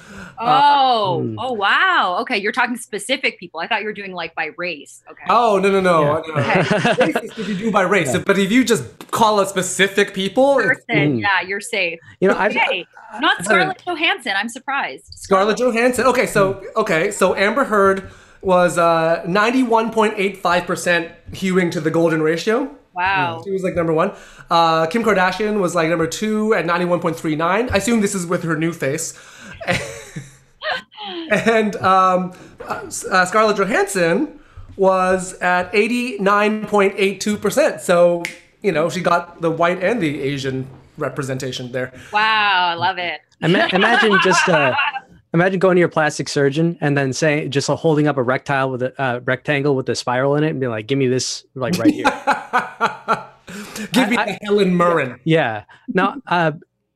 [0.43, 1.37] Oh, hmm.
[1.37, 2.17] oh wow.
[2.21, 3.59] Okay, you're talking specific people.
[3.59, 5.03] I thought you were doing like by race.
[5.09, 5.23] Okay.
[5.29, 6.23] Oh no no no!
[6.25, 6.65] Yeah.
[6.97, 7.05] no.
[7.05, 10.55] race is if you do by race, but if you just call out specific people,
[10.55, 11.21] Person, Mm.
[11.21, 11.99] yeah, you're safe.
[12.19, 12.55] You know, I've,
[13.19, 14.33] not Scarlett Johansson.
[14.35, 15.13] I'm surprised.
[15.13, 16.05] Scarlett Johansson.
[16.07, 18.09] Okay, so okay, so Amber Heard
[18.41, 22.75] was uh, ninety-one point eight five percent hewing to the golden ratio.
[22.93, 23.41] Wow.
[23.43, 24.13] She was like number one.
[24.49, 27.69] Uh, Kim Kardashian was like number two at ninety-one point three nine.
[27.69, 29.17] I assume this is with her new face.
[31.31, 32.33] and um,
[32.67, 34.39] uh, Scarlett Johansson
[34.75, 37.81] was at eighty-nine point eight two percent.
[37.81, 38.23] So
[38.61, 41.93] you know she got the white and the Asian representation there.
[42.11, 43.21] Wow, I love it.
[43.41, 44.75] Ima- imagine just uh,
[45.33, 48.83] imagine going to your plastic surgeon and then saying just holding up a rectile with
[48.83, 51.77] a uh, rectangle with a spiral in it and be like, "Give me this like
[51.77, 52.05] right here."
[53.91, 55.19] Give me I- the Helen Mirren.
[55.23, 55.63] yeah.
[55.89, 56.51] Now, uh,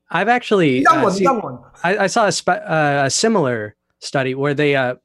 [0.10, 1.60] I've actually Young uh, one, seen- young one.
[1.84, 4.95] I, I saw a, spe- uh, a similar study where they uh,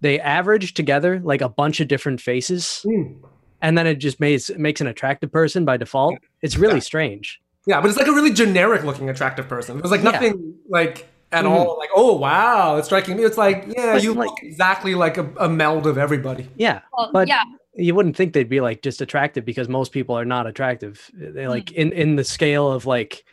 [0.00, 3.16] they averaged together like a bunch of different faces, Mm.
[3.60, 6.16] and then it just makes makes an attractive person by default.
[6.42, 6.80] It's really Yeah.
[6.80, 7.40] strange.
[7.66, 9.76] Yeah, but it's like a really generic looking attractive person.
[9.76, 10.12] It was like Yeah.
[10.12, 11.50] nothing like at Mhm.
[11.50, 13.24] all like, oh wow, it's striking me.
[13.24, 16.48] It's like, yeah, But, you like- look exactly like a, a meld of everybody.
[16.56, 17.42] Yeah, Well, But- yeah,
[17.74, 21.08] you wouldn't think they'd be like just attractive because most people are not attractive.
[21.14, 23.24] They like in in the scale of like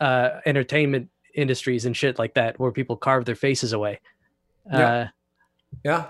[0.00, 4.00] uh entertainment industries and shit like that where people carve their faces away.
[4.70, 4.78] Yeah.
[4.92, 5.06] Uh
[5.84, 6.04] Yeah.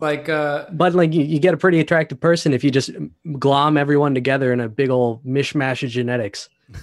[0.00, 2.90] Like uh but like you, you get a pretty attractive person if you just
[3.38, 6.48] glom everyone together in a big old mishmash of genetics.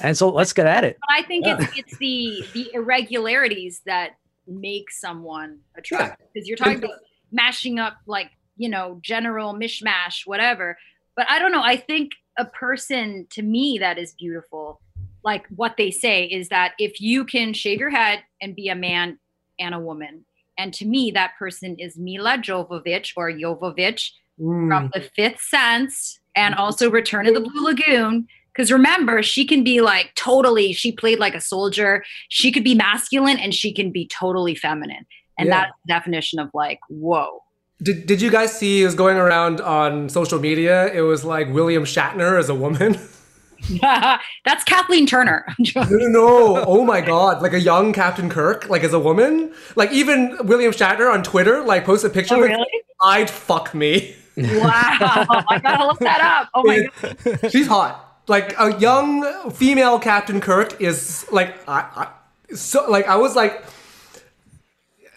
[0.00, 0.96] And so let's get at it.
[1.00, 1.58] but I think Yeah.
[1.60, 4.12] it's it's the the irregularities that
[4.46, 6.98] make someone attractive because you're talking about
[7.32, 10.78] mashing up like you know general mishmash whatever.
[11.16, 11.62] But I don't know.
[11.62, 14.80] I think a person to me that is beautiful,
[15.24, 18.76] like what they say is that if you can shave your head and be a
[18.76, 19.18] man
[19.58, 20.24] and a woman,
[20.56, 26.20] and to me that person is Milla Jovovich or Jovovich mm, from the Fifth Sense
[26.36, 28.28] and also Return of the Blue Lagoon.
[28.58, 32.02] Because remember, she can be like totally, she played like a soldier.
[32.28, 35.06] She could be masculine and she can be totally feminine.
[35.38, 35.60] And Yeah.
[35.60, 37.44] that's the definition of like, whoa.
[37.80, 40.92] did, did you guys see it was going around on social media?
[40.92, 42.98] It was like William Shatner as a woman.
[43.80, 45.46] that's Kathleen Turner.
[45.76, 46.64] no, no, no.
[46.66, 47.40] Oh my god.
[47.40, 49.52] Like a young Captain Kirk, like as a woman.
[49.76, 52.66] Like even William Shatner on Twitter, like posted a picture oh, like, really?
[53.00, 54.16] I'd fuck me.
[54.36, 55.26] Wow.
[55.48, 56.48] I gotta look that up.
[56.54, 57.52] Oh my God.
[57.52, 58.07] She's hot.
[58.28, 62.08] Like a young female Captain Kirk is like I,
[62.50, 63.64] I so like I was like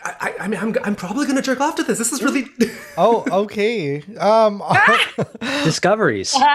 [0.04, 1.98] I, I- I mean I'm, I'm probably gonna jerk off to this.
[1.98, 2.46] This is really
[2.98, 4.02] oh, okay.
[4.18, 4.64] Um,
[5.64, 6.36] Discoveries.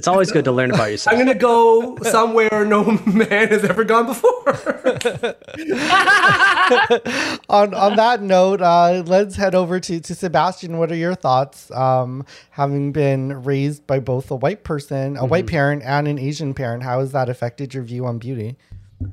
[0.00, 1.12] It's always good to learn about yourself.
[1.12, 4.48] I'm gonna go somewhere no man has ever gone before.
[7.50, 10.78] on on that note, uh, let's head over to, to Sebastian.
[10.78, 11.70] What are your thoughts?
[11.72, 16.54] Um, having been raised by both a white person, a white parent, and an Asian
[16.54, 18.56] parent, how has that affected your view on beauty?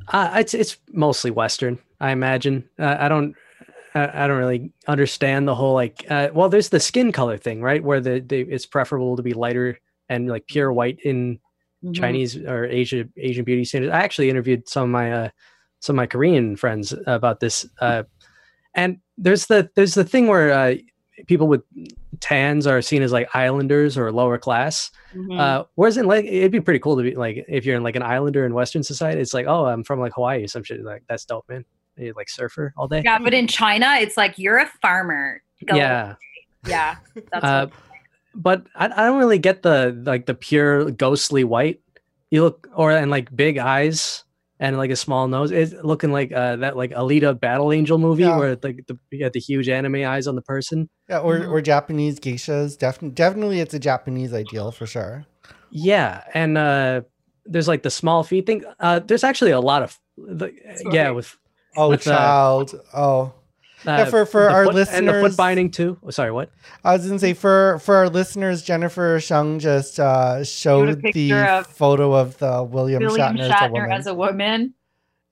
[0.07, 2.63] Uh, it's it's mostly Western, I imagine.
[2.79, 3.35] Uh, I don't
[3.93, 6.05] I, I don't really understand the whole like.
[6.09, 7.83] Uh, well, there's the skin color thing, right?
[7.83, 9.77] Where the, the it's preferable to be lighter
[10.09, 11.39] and like pure white in
[11.83, 11.95] Mhm.
[11.95, 13.93] Chinese or Asia Asian beauty standards.
[13.93, 15.29] I actually interviewed some of my uh,
[15.79, 18.01] some of my Korean friends about this, uh,
[18.73, 20.75] and there's the there's the thing where uh,
[21.27, 21.61] people with
[22.19, 24.89] tans are seen as like islanders or lower class.
[25.15, 25.39] Mhm.
[25.39, 27.95] Uh, whereas in like it'd be pretty cool to be like if you're in like
[27.95, 30.83] an islander in Western society, it's like oh I'm from like Hawaii or some shit
[30.83, 31.63] like that's dope man.
[31.95, 33.03] You're like surfer all day.
[33.05, 35.43] yeah, but in China, it's like you're a farmer.
[35.65, 35.75] Go.
[35.75, 36.15] Yeah.
[36.67, 36.95] Yeah.
[37.31, 37.73] That's Uh, what-
[38.37, 41.81] but I, I don't really get the like the pure ghostly white.
[42.31, 44.23] You look or and like big eyes
[44.59, 45.51] and like a small nose.
[45.51, 48.37] It's looking like uh, that like Alita Battle Angel movie Yeah.
[48.37, 50.89] where like the you got the huge anime eyes on the person.
[51.09, 52.77] Yeah, or, or Japanese geishas.
[52.77, 55.25] Definitely, definitely, it's a Japanese ideal for sure.
[55.71, 57.01] Yeah, and uh,
[57.45, 58.63] there's like the small feet thing.
[58.79, 60.51] Uh, there's actually a lot of the,
[60.91, 61.35] yeah with
[61.75, 62.73] Oh, With, uh, child.
[62.95, 63.33] oh,
[63.85, 65.97] uh, Yeah, for- for our foot, and the listeners- foot binding too.
[66.05, 66.49] Oh, sorry, what?
[66.83, 71.67] I was gonna say for for our listeners, Jennifer Shung just uh, showed the of
[71.67, 74.33] photo of the William, William Shatner, Shatner, as a woman.
[74.37, 74.73] woman.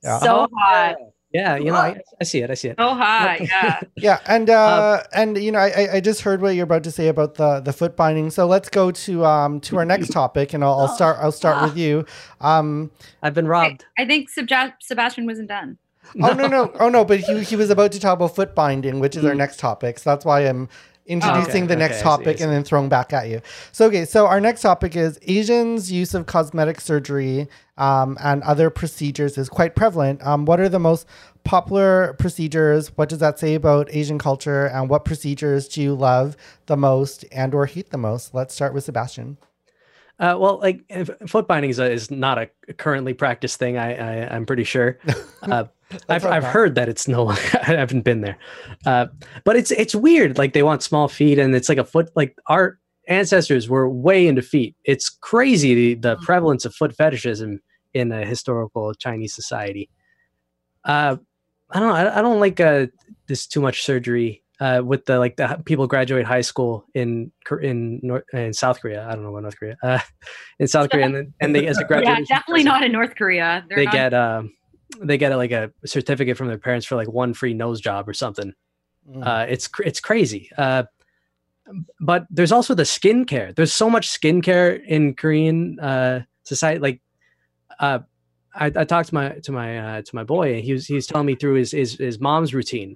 [0.03, 0.19] Yeah.
[0.19, 0.95] So Oh, hot.
[1.33, 2.49] Yeah, you know, I, I see it.
[2.49, 2.77] I see it.
[2.79, 3.41] So hot.
[3.41, 3.81] Yeah.
[3.97, 6.91] Yeah, and uh, and you know, I I- I just heard what you're about to
[6.91, 8.29] say about the the foot binding.
[8.29, 11.61] So let's go to um to our next topic, and I'll, I'll start I'll start
[11.63, 12.05] with you.
[12.39, 12.89] Um,
[13.21, 13.83] I've been robbed.
[13.97, 15.77] I think Sebja- Sebastian wasn't done.
[16.21, 18.99] oh no no oh no, but he he was about to talk about foot binding,
[18.99, 19.37] which is our Mm.
[19.37, 19.99] next topic.
[19.99, 20.69] So that's why I'm
[21.07, 22.43] introducing Okay, the next okay, I see, topic I see.
[22.45, 23.41] and then throwing back at you.
[23.71, 28.69] So, okay, so our next topic is Asians' use of cosmetic surgery um, and other
[28.71, 30.25] procedures is quite prevalent.
[30.25, 31.05] Um, what are the most
[31.43, 32.87] popular procedures?
[32.97, 34.65] What does that say about Asian culture?
[34.65, 38.33] And what procedures do you love the most and or hate the most?
[38.33, 39.37] Let's start with Sebastian.
[40.17, 40.81] Uh, well, like
[41.27, 43.77] foot binding is, is not a currently practiced thing.
[43.77, 44.97] I, I I'm pretty sure.
[45.43, 45.65] Uh,
[46.09, 47.29] I've I've heard that it's no.
[47.29, 48.37] I haven't been there,
[48.85, 49.07] uh,
[49.43, 50.37] but it's it's weird.
[50.37, 52.09] Like they want small feet, and it's like a foot.
[52.15, 54.75] Like our ancestors were way into feet.
[54.83, 57.61] It's crazy the, the prevalence of foot fetishism
[57.93, 59.89] in a historical Chinese society.
[60.83, 61.17] Uh,
[61.71, 61.91] I don't.
[61.91, 62.87] I, I don't like uh,
[63.27, 64.41] this too much surgery.
[64.57, 67.29] Uh, with the like the people graduate high school in
[67.61, 69.05] in North in South Korea.
[69.05, 69.75] I don't know what North Korea.
[69.83, 69.99] Uh,
[70.59, 73.15] in South Korea, and then, and they as a Yeah, definitely present, not in North
[73.15, 73.65] Korea.
[73.67, 74.53] They're They not- get um,
[74.99, 78.07] they get a, like a certificate from their parents for like one free nose job
[78.07, 78.53] or something.
[79.09, 79.25] Mm.
[79.25, 80.49] Uh, it's it's crazy.
[80.57, 80.83] Uh,
[81.99, 83.55] but there's also the skincare.
[83.55, 86.79] There's so much skincare in Korean uh, society.
[86.79, 87.01] Like,
[87.79, 87.99] uh,
[88.53, 90.95] I, I talked to my to my uh, to my boy, and he was he
[90.95, 92.95] was telling me through his his, his mom's routine.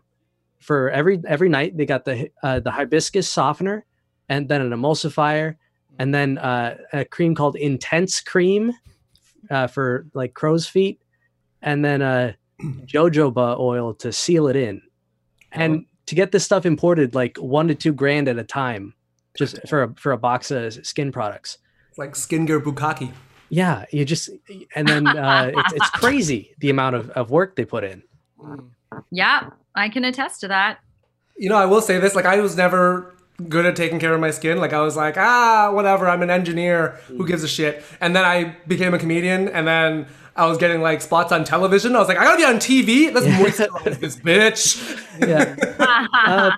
[0.59, 3.85] For every every night, they got the uh, the hibiscus softener,
[4.29, 5.55] and then an emulsifier,
[5.97, 8.73] and then uh, a cream called Intense Cream
[9.49, 11.01] uh, for like crow's feet,
[11.61, 14.81] and then uh, jojoba oil to seal it in.
[15.51, 18.93] And to get this stuff imported, like one to two grand at a time,
[19.37, 21.57] just for a, for a box of skin products.
[21.89, 23.11] It's like Skinger Bukaki.
[23.49, 24.29] Yeah, you just
[24.75, 28.03] and then uh, it's it's crazy the amount of, of work they put in.
[28.39, 28.69] Mm.
[29.11, 30.79] Yeah, I can attest to that.
[31.35, 33.15] You know, I will say this: like, I was never
[33.47, 34.59] good at taking care of my skin.
[34.59, 36.07] Like, I was like, ah, whatever.
[36.07, 36.99] I'm an engineer.
[37.07, 37.83] Who gives a shit?
[38.01, 40.07] And then I became a comedian, and then
[40.39, 41.95] I was getting like spots on television.
[41.95, 43.13] I was like, I gotta be on TV.
[43.13, 45.27] Let's moisturize this bitch.
[45.27, 45.55] Yeah,
[46.25, 46.51] uh,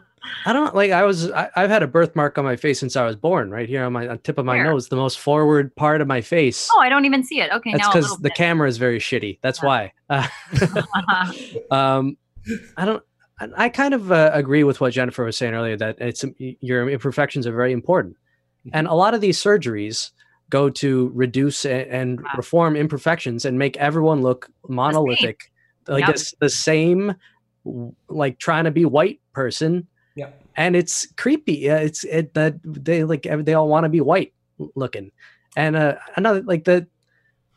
[0.45, 0.91] I don't like.
[0.91, 3.67] I was I, I've had a birthmark on my face since I was born, right
[3.67, 4.65] here on my on tip of my Where?
[4.65, 6.69] nose, the most forward part of my face.
[6.73, 7.51] oh, I don't even see it.
[7.51, 8.35] Okay, That's because the bit.
[8.35, 9.39] camera is very shitty.
[9.41, 9.93] That's why.
[10.09, 10.27] Uh,
[11.71, 12.17] um,
[12.77, 13.03] I don't.
[13.39, 16.87] I I kind of uh, agree with what Jennifer was saying earlier that it's your
[16.87, 18.15] imperfections are very important,
[18.73, 20.11] and a lot of these surgeries
[20.51, 22.29] go to reduce a- and Wow.
[22.37, 25.51] reform imperfections and make everyone look monolithic,
[25.87, 26.09] like Yep.
[26.11, 27.15] it's the same,
[28.09, 30.29] like trying to be white person, Yeah.
[30.55, 31.53] and it's creepy.
[31.53, 34.33] Yeah, it's it that they like they all want to be white
[34.75, 35.11] looking,
[35.57, 36.85] and uh, another like the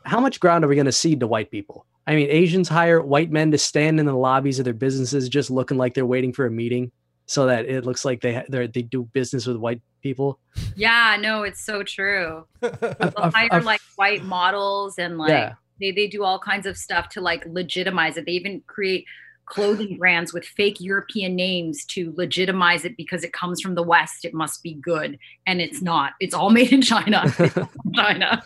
[0.05, 1.85] how much ground are we going to cede to white people?
[2.07, 5.49] I mean, Asians hire white men to stand in the lobbies of their businesses, just
[5.49, 6.91] looking like they're waiting for a meeting,
[7.25, 10.39] so that it looks like they they they do business with white people.
[10.75, 12.45] yeah, no, it's so true.
[12.61, 15.53] They'll A- hire a- like white models and like Yeah.
[15.79, 18.25] they, they do all kinds of stuff to like legitimize it.
[18.25, 19.05] They even create
[19.47, 24.25] clothing brands with fake European names to legitimize it because it comes from the West.
[24.25, 25.19] It must be good.
[25.45, 26.13] And it's not.
[26.19, 27.21] It's all made in China.
[27.25, 28.43] It's all from China.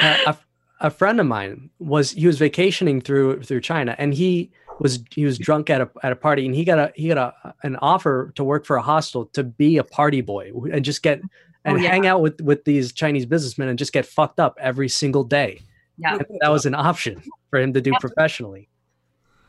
[0.00, 0.38] a, a-
[0.80, 5.24] a friend of mine was he was vacationing through through China, and he was he
[5.24, 7.76] was drunk at a at a party, and he got a he got a an
[7.76, 11.28] offer to work for a hostel to be a party boy and just get oh,
[11.64, 11.90] and Oh, yeah.
[11.90, 15.60] hang out with with these Chinese businessmen and just get fucked up every single day.
[15.98, 16.16] Yeah.
[16.16, 17.98] And that was an option for him to do Yeah.
[18.00, 18.68] professionally.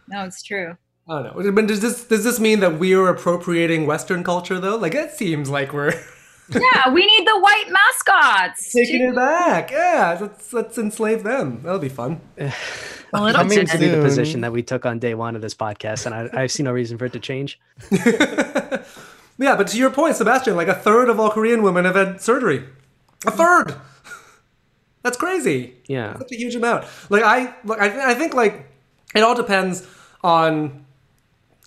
[0.07, 0.77] No, it's true.
[1.09, 1.51] I don't know.
[1.51, 4.77] But does this does this mean that we are appropriating Western culture though?
[4.77, 5.93] Like it seems like we're
[6.49, 8.71] Yeah, we need the white mascots.
[8.71, 9.71] taking it back.
[9.71, 11.61] Yeah, let's let's enslave them.
[11.63, 12.21] That'll be fun.
[13.13, 15.41] A little Coming Seems to be the position that we took on day one of
[15.41, 17.59] this podcast, and I, I see no reason for it to change.
[17.91, 18.83] yeah,
[19.37, 22.65] but to your point, Sebastian, like a third of all Korean women have had surgery.
[23.25, 23.75] A third.
[25.03, 25.75] That's crazy.
[25.87, 26.17] Yeah.
[26.17, 26.85] Such a huge amount.
[27.09, 28.69] Like I, look, I, th- I think like
[29.15, 29.87] it all depends
[30.21, 30.85] on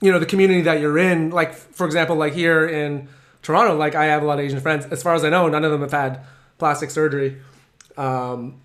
[0.02, 1.30] you know the community that you're in.
[1.30, 3.08] Like for example, like here in
[3.42, 4.86] Toronto, like I have a lot of Asian friends.
[4.86, 6.24] As far as I know, none of them have had
[6.58, 7.38] plastic surgery.
[7.96, 8.60] Um,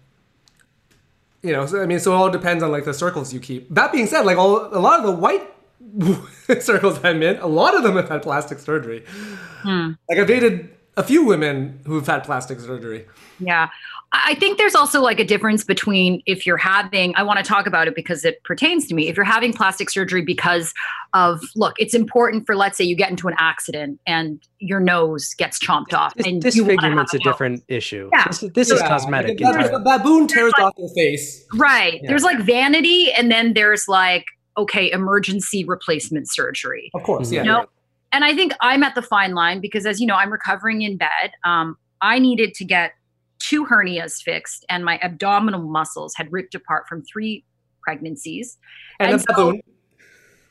[1.42, 3.70] you know, so I mean, so it all depends on like the circles you keep.
[3.74, 5.48] That being said, like all a lot of the white
[6.62, 9.04] circles I'm in, a lot of them have had plastic surgery.
[9.62, 9.92] Hmm.
[10.10, 13.06] Like I've dated a few women who've had plastic surgery.
[13.40, 13.70] Yeah.
[14.16, 17.44] I I think there's also like a difference between if you're having, I want to
[17.44, 19.08] talk about it because it pertains to me.
[19.08, 20.74] If you're having plastic surgery because
[21.14, 25.34] of, look, it's important for, let's say you get into an accident and your nose
[25.36, 26.14] gets chomped off.
[26.16, 27.34] Dis- and you wanna disfigurement's a have nose.
[27.34, 28.10] different issue.
[28.14, 28.26] Yeah.
[28.28, 29.40] This, is- this is cosmetic.
[29.40, 29.76] like, A, entirely.
[29.76, 31.46] a baboon tears off your face.
[31.56, 32.02] Right.
[32.02, 32.10] Yeah.
[32.10, 34.26] There's like vanity and then there's like,
[34.58, 36.90] okay, emergency replacement surgery.
[36.94, 37.34] Of course, Mhm.
[37.34, 37.44] yeah.
[37.44, 37.66] No.
[38.12, 40.96] And I think I'm at the fine line because, as you know, I'm recovering in
[40.98, 41.32] bed.
[41.44, 42.94] Um, I needed to get
[43.50, 47.46] two hernias fixed, and my abdominal muscles had ripped apart from three
[47.82, 48.58] pregnancies.
[49.00, 49.62] And, And a so- baboon.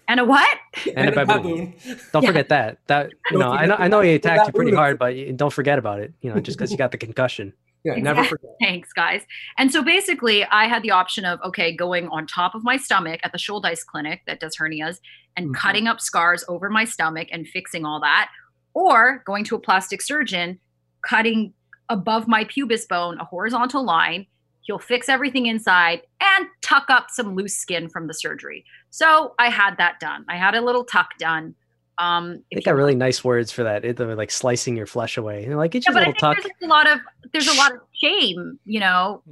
[0.07, 0.59] And a what?
[0.97, 1.75] and a baboon.
[2.13, 2.29] Don't Yeah.
[2.29, 2.79] forget that.
[2.89, 5.53] That you know, I know, I know he attacked you pretty hard, but you- don't
[5.53, 6.13] forget about it.
[6.21, 7.55] You know, just because you got the concussion.
[7.85, 8.51] Yeah, never forget.
[8.63, 9.23] Thanks, guys.
[9.59, 13.21] And so basically, I had the option of okay, going on top of my stomach
[13.25, 15.01] at the Shouldice clinic that does hernias
[15.37, 15.55] and Mhm.
[15.55, 18.31] cutting up scars over my stomach and fixing all that,
[18.75, 20.61] or going to a plastic surgeon,
[21.09, 21.53] cutting
[21.89, 24.27] above my pubis bone a horizontal line.
[24.63, 28.65] He'll fix everything inside and tuck up some loose skin from the surgery.
[28.91, 30.25] So I had that done.
[30.29, 31.55] I had a little tuck done.
[31.99, 33.85] Um, They got you- really nice words for that.
[33.85, 35.45] It, they're like slicing your flesh away.
[35.45, 36.43] You're like, it's yeah, your but I little tuck.
[36.43, 36.99] there's a lot of
[37.33, 39.23] there's a lot of shame, you know.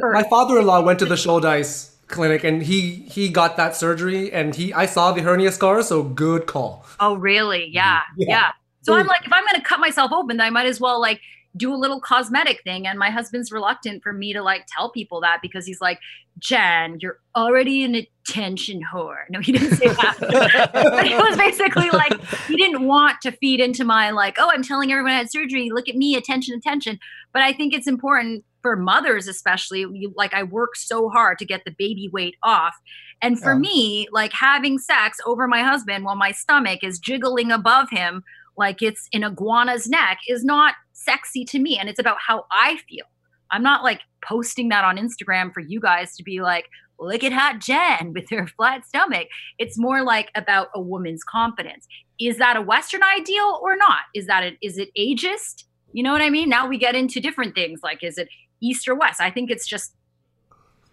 [0.00, 4.54] for- My father-in-law went to the Shouldice clinic and he he got that surgery and
[4.54, 6.86] he I saw the hernia scars, so good call.
[7.00, 7.68] Oh, really?
[7.70, 8.00] Yeah.
[8.16, 8.26] Yeah.
[8.28, 8.50] Yeah.
[8.82, 8.94] So.
[8.94, 11.20] I'm like, if I'm going to cut myself open, then I might as well like
[11.56, 12.86] do a little cosmetic thing.
[12.86, 15.98] And my husband's reluctant for me to like tell people that because he's like,
[16.38, 19.24] Jen, you're already an attention whore.
[19.30, 20.16] No, he didn't say that.
[20.20, 22.12] but it was basically like
[22.48, 25.70] he didn't want to feed into my like, oh, I'm telling everyone I had surgery.
[25.70, 26.98] Look at me, attention, attention.
[27.32, 29.80] But I think it's important for mothers, especially.
[29.80, 32.74] You, like I work so hard to get the baby weight off.
[33.22, 33.58] And for Yeah.
[33.60, 38.24] me, like having sex over my husband while my stomach is jiggling above him
[38.56, 40.74] like it's an iguana's neck is not
[41.04, 41.78] sexy to me.
[41.78, 43.04] And it's about how I feel.
[43.50, 46.66] I'm not like posting that on Instagram for you guys to be like,
[46.98, 49.28] look at hot Jen with her flat stomach.
[49.58, 51.86] It's more like about a woman's confidence.
[52.20, 54.04] Is that a Western ideal or not?
[54.14, 54.56] Is that it?
[54.62, 55.64] Is it ageist?
[55.92, 56.48] You know what I mean?
[56.48, 58.28] Now we get into different things like is it
[58.60, 59.20] East or West?
[59.20, 59.94] I think it's just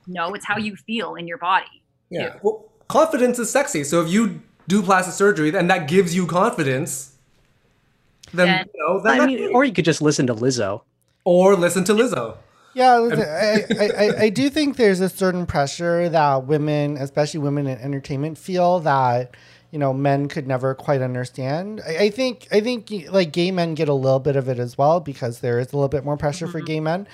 [0.08, 1.84] no, it's how you feel in your body.
[2.10, 2.38] Yeah.
[2.42, 3.84] Well, confidence is sexy.
[3.84, 7.11] So if you do plastic surgery and that gives you confidence,
[8.34, 10.82] then Then- you know, then I mean, or you could just listen to Lizzo.
[11.26, 12.38] or listen to Lizzo.
[12.74, 17.42] Yeah, listen, I, I, I, I do think there's a certain pressure that women, especially
[17.42, 19.36] women in entertainment, feel that
[19.72, 21.82] you know men could never quite understand.
[21.86, 24.78] I, I think I think like gay men get a little bit of it as
[24.78, 27.08] well because there is a little bit more pressure for gay men,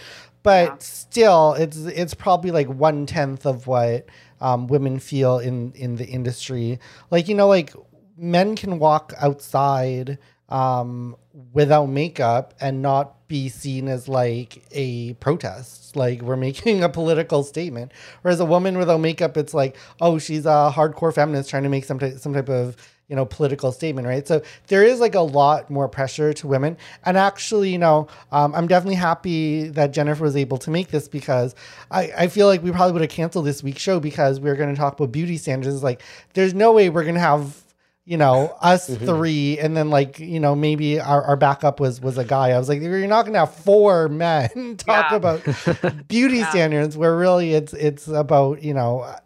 [0.43, 0.75] but Yeah.
[0.79, 4.05] still, it's it's probably like one tenth of what
[4.39, 6.79] um, women feel in in the industry.
[7.09, 7.73] Like you know, like
[8.15, 10.19] men can walk outside
[10.49, 11.15] um,
[11.53, 15.95] without makeup and not be seen as like a protest.
[15.95, 17.91] Like we're making a political statement.
[18.21, 21.85] Whereas a woman without makeup, it's like, oh, she's a hardcore feminist trying to make
[21.85, 22.75] some type, some type of
[23.07, 24.27] you know political statement, right?
[24.27, 26.77] So there is like a lot more pressure to women.
[27.05, 31.07] And actually, you know, um, I'm definitely happy that Jennifer was able to make this
[31.07, 31.55] because
[31.89, 34.55] I, I feel like we probably would have canceled this week's show because we are
[34.55, 35.83] going to talk about beauty standards.
[35.83, 36.01] Like,
[36.33, 37.63] there's no way we're going to have
[38.07, 39.05] you know us mm-hmm.
[39.05, 42.57] three and then like you know maybe our, our backup was was a guy i
[42.57, 45.15] was like you're not gonna have four men talk Yeah.
[45.17, 46.49] about beauty Yeah.
[46.49, 49.19] standards where really it's it's about you know uh,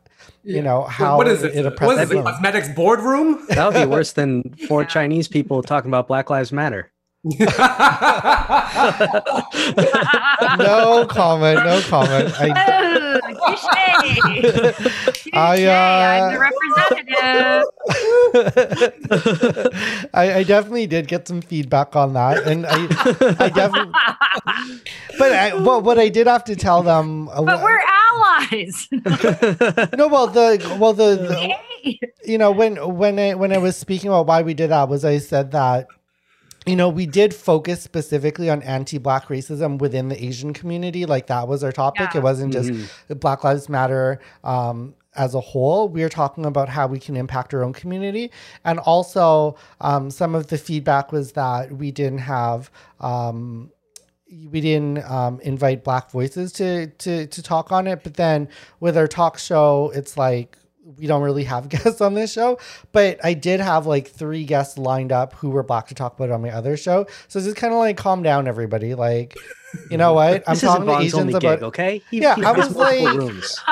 [0.44, 1.66] you know how what is it, it?
[1.68, 2.16] it what is it?
[2.16, 2.24] women.
[2.34, 3.46] Cosmetics boardroom?
[3.50, 4.88] That would be worse than four Yeah.
[4.88, 6.91] Chinese people talking about Black Lives Matter.
[7.24, 7.38] No
[11.08, 12.50] comment no comment I,
[13.14, 13.20] Oh,
[13.52, 13.62] touche.
[14.74, 15.28] Touche.
[15.34, 15.72] I, uh,
[16.10, 17.68] I'm the representative.
[20.14, 22.88] I I definitely did get some feedback on that and i
[23.40, 23.94] i definitely
[25.20, 28.88] but I, but what i did have to tell them uh, but we're allies.
[29.98, 31.56] no well the well the, the
[32.26, 35.04] you know when when I when I was speaking about why we did that was
[35.06, 35.88] I said that
[36.68, 41.48] you know we did focus specifically on anti-black racism within the Asian community like that
[41.48, 42.20] was our topic Yeah.
[42.20, 42.72] it wasn't just
[43.20, 47.54] Black Lives Matter um as a whole, we are talking about how we can impact
[47.54, 48.32] our own community.
[48.64, 53.72] And also, um, some of the feedback was that we didn't have um,
[54.50, 58.48] we didn't um, invite black voices to, to to talk on it but then
[58.80, 60.58] with our talk show it's like
[60.98, 62.58] we don't really have guests on this show
[62.92, 66.32] but i did have like three guests lined up who were black to talk about
[66.32, 69.36] on my other show so just kind of like calm down everybody like
[69.90, 72.02] you know what i'm this isn't talking to Vaugh's asians only about gig, okay?
[72.12, 73.60] He, Yeah, he I was multiple like- rooms.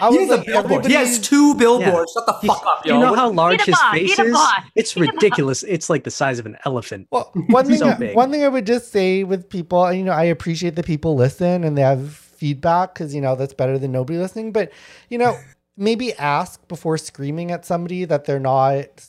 [0.00, 0.86] i He was has a like billboard.
[0.86, 2.12] He has two billboards.
[2.12, 2.94] Shut the He- fuck up, Do yo.
[2.94, 4.36] you know how large his bot, face is?
[4.76, 5.64] It's eat ridiculous.
[5.64, 7.08] It's like the size of an elephant.
[7.10, 8.14] Well, one thing, So big.
[8.14, 11.64] one thing I would just say with people, you know, I appreciate that people listen
[11.64, 14.52] and they have feedback because you know that's better than nobody listening.
[14.52, 14.70] But
[15.08, 15.36] you know,
[15.78, 19.08] maybe ask before screaming at somebody that they're not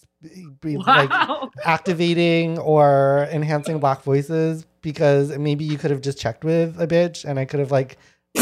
[0.61, 1.49] be- like Wow.
[1.65, 7.26] activating or enhancing black voices because maybe you could have just checked with a bitch
[7.26, 7.97] and I could have like
[8.36, 8.41] you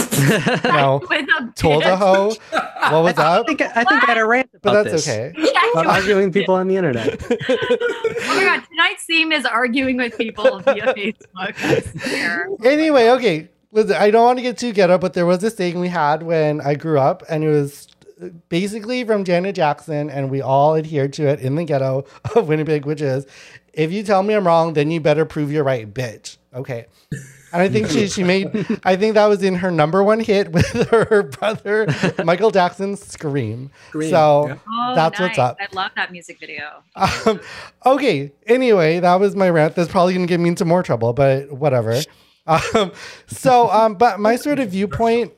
[0.66, 2.34] know a told a hoe
[2.92, 3.48] what was I up.
[3.48, 5.08] think I think I had a rant But that's this.
[5.08, 5.32] okay.
[5.38, 7.22] Yeah, About arguing people on the internet.
[8.30, 12.66] Oh my god, tonight's theme is arguing with people via Facebook.
[12.66, 13.50] Anyway, okay.
[13.72, 16.24] Listen, I don't want to get too ghetto, but there was this thing we had
[16.24, 17.88] when I grew up, and it was
[18.50, 22.06] basically from Janet Jackson, and we all adhered to it in the ghetto
[22.36, 23.26] of Winnipeg, which is
[23.74, 26.38] if you tell me I'm wrong, then you better prove you're right, bitch.
[26.54, 26.88] Okay.
[27.54, 28.50] And I think she she made
[28.84, 31.88] I think that was in her number one hit with her brother
[32.24, 33.72] Michael Jackson's Scream.
[33.90, 34.58] Scream, so yeah.
[34.68, 35.58] Oh, that's what's up.
[35.60, 36.84] I love that music video.
[36.96, 37.40] Um,
[37.86, 38.32] okay.
[38.48, 39.76] Anyway, that was my rant.
[39.76, 42.02] That's probably gonna get me into more trouble, but whatever.
[42.48, 42.92] Um,
[43.28, 45.34] so, um, but my sort of viewpoint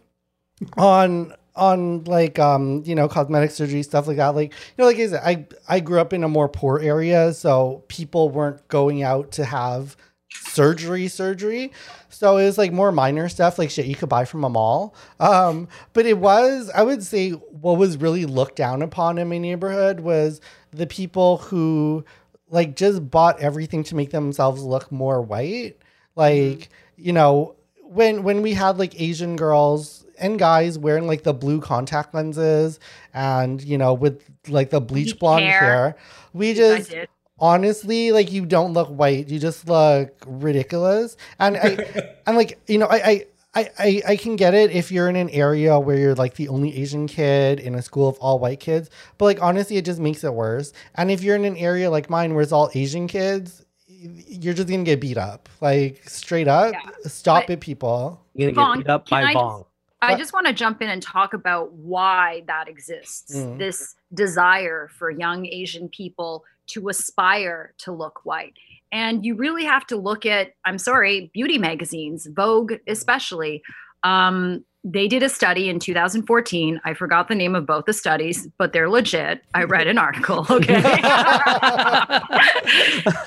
[0.77, 4.29] on on like um you know cosmetic surgery stuff like that.
[4.29, 7.33] Like you know like I said I I grew up in a more poor area
[7.33, 9.97] so people weren't going out to have
[10.31, 11.71] surgery surgery.
[12.09, 14.95] So it was like more minor stuff like shit you could buy from a mall.
[15.19, 19.37] Um but it was I would say what was really looked down upon in my
[19.37, 20.41] neighborhood was
[20.71, 22.05] the people who
[22.49, 25.77] like just bought everything to make themselves look more white.
[26.15, 31.33] Like you know when when we had like asian girls and guys wearing like the
[31.33, 32.79] blue contact lenses
[33.13, 35.95] and you know with like the bleach Bleach blonde hair, hair.
[36.33, 36.93] we I just
[37.39, 41.77] honestly like you don't look white you just look ridiculous and i
[42.27, 45.15] and like you know I, I I, I, I can get it if you're in
[45.15, 48.59] an area where you're like the only Asian kid in a school of all white
[48.59, 50.71] kids, but like honestly, it just makes it worse.
[50.93, 54.67] And if you're in an area like mine where it's all Asian kids, you're just
[54.69, 56.73] gonna get beat up, like straight up.
[56.73, 56.91] Yeah.
[57.07, 58.21] Stop But- it, people.
[58.35, 59.65] You're gonna Vaughn, get beat up by I Bong.
[60.01, 63.35] I just want to jump in and talk about why that exists.
[63.35, 63.57] Mm.
[63.57, 68.53] This desire for young Asian people to aspire to look white.
[68.91, 73.61] And you really have to look at, I'm sorry, beauty magazines, Vogue especially.
[74.03, 76.79] Um, they did a study in 2014.
[76.85, 79.41] I forgot the name of both the studies, but they're legit.
[79.53, 80.45] I read an article.
[80.59, 80.75] Okay.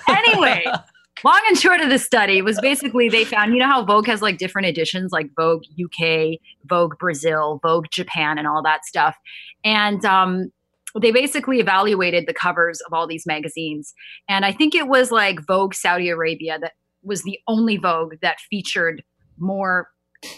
[0.09, 0.65] anyway,
[1.25, 4.23] long and short of the study was basically they found you know how vogue has
[4.23, 9.17] like different editions like vogue uk vogue brazil vogue japan and all that stuff.
[9.65, 10.51] And um,
[11.01, 13.95] they basically evaluated the covers of all these magazines.
[14.29, 18.39] And i think it was like vogue saudi arabia that was the only vogue that
[18.51, 19.03] featured
[19.39, 19.89] more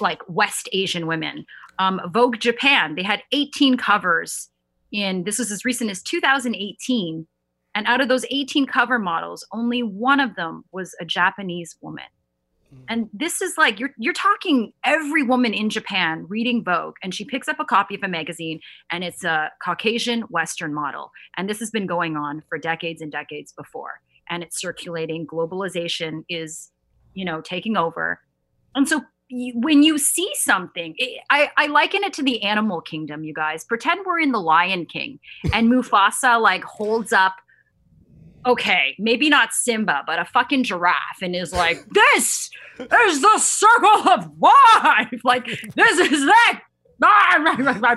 [0.01, 1.45] like west asian women.
[1.79, 4.49] Um, vogue japan they had 18 covers
[4.93, 7.27] in this was as recent as 2018
[7.75, 12.05] and out of those 18 cover models, only one of them was a Japanese woman.
[12.73, 12.85] Mm.
[12.89, 17.25] And this is like you're you're talking every woman in Japan reading Vogue and she
[17.25, 18.61] picks up a copy of a magazine
[18.91, 21.11] and it's a Caucasian Western model.
[21.37, 24.01] And this has been going on for decades and decades before.
[24.29, 25.27] And it's circulating.
[25.27, 26.71] Globalization is,
[27.13, 28.21] you know, taking over.
[28.75, 30.95] And so when you see something,
[31.31, 33.65] I, I liken it to the animal kingdom, you guys.
[33.65, 35.19] Pretend we're in the Lion King
[35.53, 37.35] and Mufasa like holds up
[38.47, 44.09] okay, maybe not Simba, but a fucking giraffe, and is like, "This is the circle
[44.13, 45.21] of life.
[45.25, 46.61] Like this is that."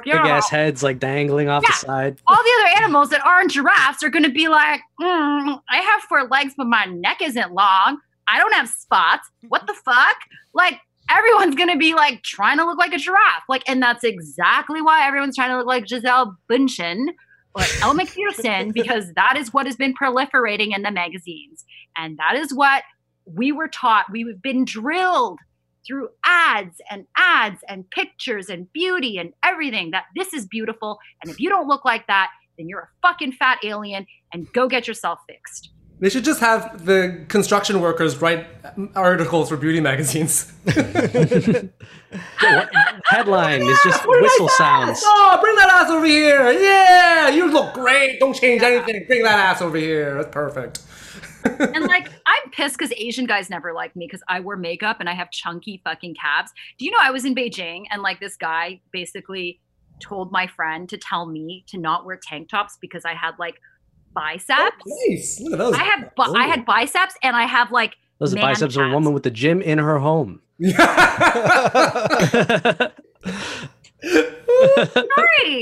[0.03, 1.69] Big ass heads like dangling off Yeah.
[1.69, 2.17] the side.
[2.27, 6.01] All the other animals that aren't giraffes are going to be like, "Mm, "I have
[6.09, 7.99] four legs, but my neck isn't long.
[8.27, 9.29] I don't have spots.
[9.47, 10.15] What the fuck?"
[10.53, 10.79] Like
[11.09, 13.43] everyone's going to be like trying to look like a giraffe.
[13.47, 17.05] Like, and that's exactly why everyone's trying to look like Gisele Bündchen
[17.55, 21.65] or Elle Macpherson because that is what has been proliferating in the magazines.
[21.97, 22.83] And that is what
[23.25, 24.05] we were taught.
[24.11, 25.39] We've been drilled
[25.85, 30.99] through ads and ads and pictures and beauty and everything that this is beautiful.
[31.21, 34.67] And if you don't look like that, then you're a fucking fat alien and go
[34.67, 35.69] get yourself fixed.
[35.99, 38.45] They should just have the construction workers write
[38.95, 40.53] articles for beauty magazines.
[43.05, 44.57] Headline is just What did I whistle say?
[44.57, 45.01] sounds.
[45.03, 46.51] Oh, bring that ass over here.
[46.51, 48.19] Yeah, you look great.
[48.19, 49.05] Don't change anything.
[49.07, 50.13] Bring that ass over here.
[50.15, 50.81] That's perfect.
[51.45, 55.09] and like I'm pissed because Asian guys never like me because I wear makeup and
[55.09, 56.51] I have chunky fucking calves.
[56.77, 59.59] Do you know I was in Beijing and like this guy basically
[59.99, 63.55] told my friend to tell me to not wear tank tops because I had like
[64.17, 64.75] biceps.
[64.87, 65.39] Oh, nice.
[65.39, 65.75] Look at those.
[65.75, 68.87] I had bi- I had biceps and I have like Those are man biceps of
[68.87, 70.41] a woman with the gym in her home.
[70.59, 70.73] Sorry,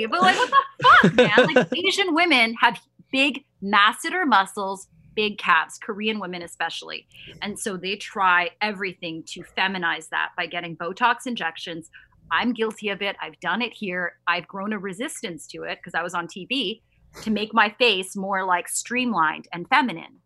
[0.06, 1.53] but like what the fuck, man?
[1.53, 2.80] Like Asian women have
[3.12, 7.08] big masseter muscles, big calves, Korean women especially.
[7.41, 11.89] And so they try everything to feminize that by getting Botox injections.
[12.32, 13.18] I'm guilty of it.
[13.22, 14.14] I've done it here.
[14.28, 16.82] I've grown a resistance to it because I was on TV
[17.22, 20.20] to make my face more like streamlined and feminine.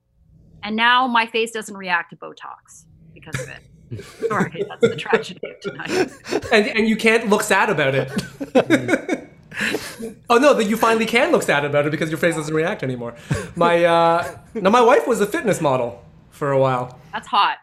[0.63, 4.03] And now my face doesn't react to Botox because of it.
[4.27, 6.11] Sorry, that's the tragedy of tonight.
[6.51, 8.09] and, and you can't look sad about it.
[10.29, 12.83] oh no, that you finally can look sad about it because your face doesn't react
[12.83, 13.15] anymore.
[13.55, 16.99] My uh, now my wife was a fitness model for a while.
[17.11, 17.57] That's hot.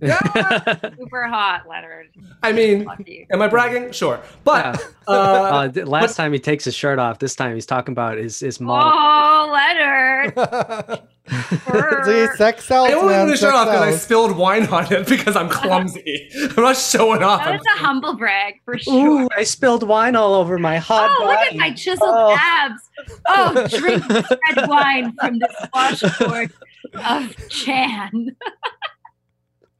[0.98, 2.08] Super hot, Leonard.
[2.42, 2.86] I mean,
[3.30, 3.92] am I bragging?
[3.92, 4.86] Sure, but Yeah.
[5.08, 5.12] uh,
[5.56, 7.18] Uh, th- last time he takes his shirt off.
[7.18, 8.92] This time he's talking about his his model.
[8.94, 11.00] Oh, Leonard.
[12.04, 13.26] See, sex sells, I only man.
[13.26, 16.28] want to sex shut off because I spilled wine on it because I'm clumsy.
[16.56, 17.44] I'm not showing off.
[17.44, 19.22] That's a humble brag for sure.
[19.22, 22.36] Ooh, I spilled wine all over my hot Oh, look at my chiseled Oh.
[22.38, 22.90] abs.
[23.26, 26.52] Oh, drink red wine from this washboard
[26.94, 28.36] of Chan.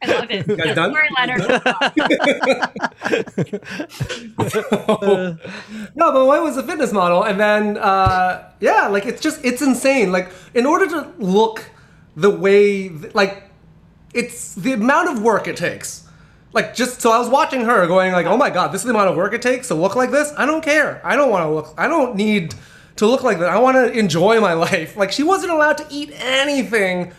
[0.03, 0.47] I love it.
[0.47, 0.93] guys done?
[0.93, 1.41] Sorry, Leonard.
[5.97, 9.63] no, but I was a fitness model, and then uh, yeah, like it's just it's
[9.63, 10.13] insane.
[10.13, 11.65] Like in order to look
[12.15, 13.45] the way, like
[14.13, 16.07] it's the amount of work it takes.
[16.53, 18.91] Like just so I was watching her going like, oh my god, this is the
[18.91, 20.33] amount of work it takes to look like this.
[20.37, 21.01] I don't care.
[21.05, 21.75] I don't want to look.
[21.79, 22.55] I don't need
[22.97, 23.51] to look like that.
[23.51, 24.97] I want to enjoy my life.
[24.97, 27.13] Like she wasn't allowed to eat anything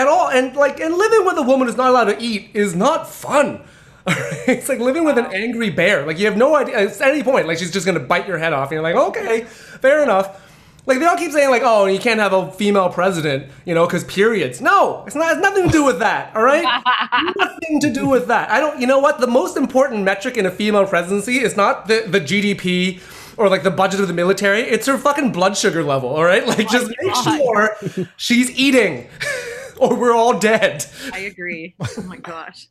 [0.00, 2.74] at all, and like and living with a woman who's not allowed to eat is
[2.74, 3.60] not fun.
[4.48, 6.04] It's like living with an angry bear.
[6.04, 7.46] Like you have no idea at any point.
[7.46, 10.40] Like she's just gonna bite your head off, and you're like, okay, fair enough.
[10.86, 13.86] Like they all keep saying like, oh, you can't have a female president, you know,
[13.86, 14.60] because periods.
[14.60, 15.32] No, it's not.
[15.32, 16.34] It's nothing to do with that.
[16.34, 16.64] All right,
[17.36, 18.50] nothing to do with that.
[18.50, 18.80] I don't.
[18.80, 19.20] You know what?
[19.20, 23.00] The most important metric in a female presidency is not the the GDP
[23.36, 24.60] or like the budget of the military.
[24.60, 26.08] It's her fucking blood sugar level.
[26.08, 27.76] All right, like oh just make sure
[28.16, 29.08] she's eating,
[29.90, 30.84] or we're all dead.
[31.12, 31.74] I agree.
[31.80, 32.68] Oh my gosh.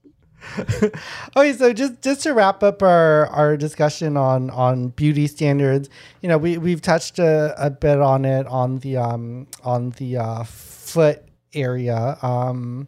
[1.36, 5.89] okay, so just just to wrap up our our discussion on on beauty standards,
[6.22, 10.18] you know, we we've touched a, a bit on it on the um on the
[10.18, 12.88] uh, foot area, um,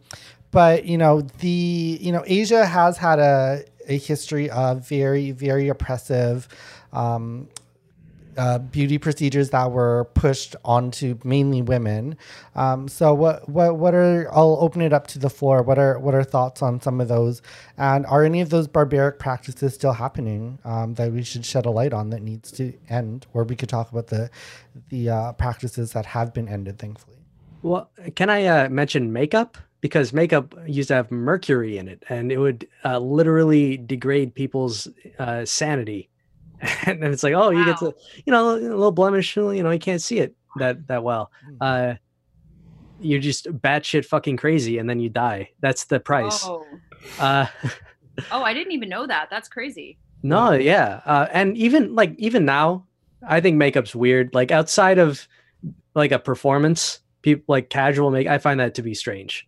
[0.52, 5.68] but you know the you know Asia has had a a history of very very
[5.68, 6.48] oppressive.
[6.94, 7.50] Um,
[8.38, 12.18] uh, beauty procedures that were pushed onto mainly women.
[12.56, 15.62] Um, so what what what are I'll open it up to the floor.
[15.64, 17.42] What are what are thoughts on some of those?
[17.78, 21.72] And are any of those barbaric practices still happening um, that we should shed a
[21.72, 23.26] light on that needs to end?
[23.34, 24.30] Or we could talk about the
[24.90, 27.18] the uh, practices that have been ended, thankfully.
[27.62, 29.58] Well, can I uh, mention makeup?
[29.82, 34.88] Because makeup used to have mercury in it, and it would uh, literally degrade people's
[35.18, 36.11] uh, sanity.
[36.86, 37.94] and then it's like, oh, you get to,
[38.26, 41.32] you know, a little blemish, you know, you can't see it that that well.
[41.60, 41.96] Uh,
[43.00, 45.50] you're just batshit fucking crazy, and then you die.
[45.60, 46.46] That's the price.
[46.46, 46.66] Oh.
[47.20, 47.48] Uh,
[48.32, 49.30] oh, I didn't even know that.
[49.30, 49.98] That's crazy.
[50.24, 52.86] No, yeah, uh, and even like even now,
[53.28, 54.36] I think makeup's weird.
[54.36, 55.28] Like outside of
[55.96, 58.28] like a performance, people like casual make.
[58.28, 59.48] I find that to be strange.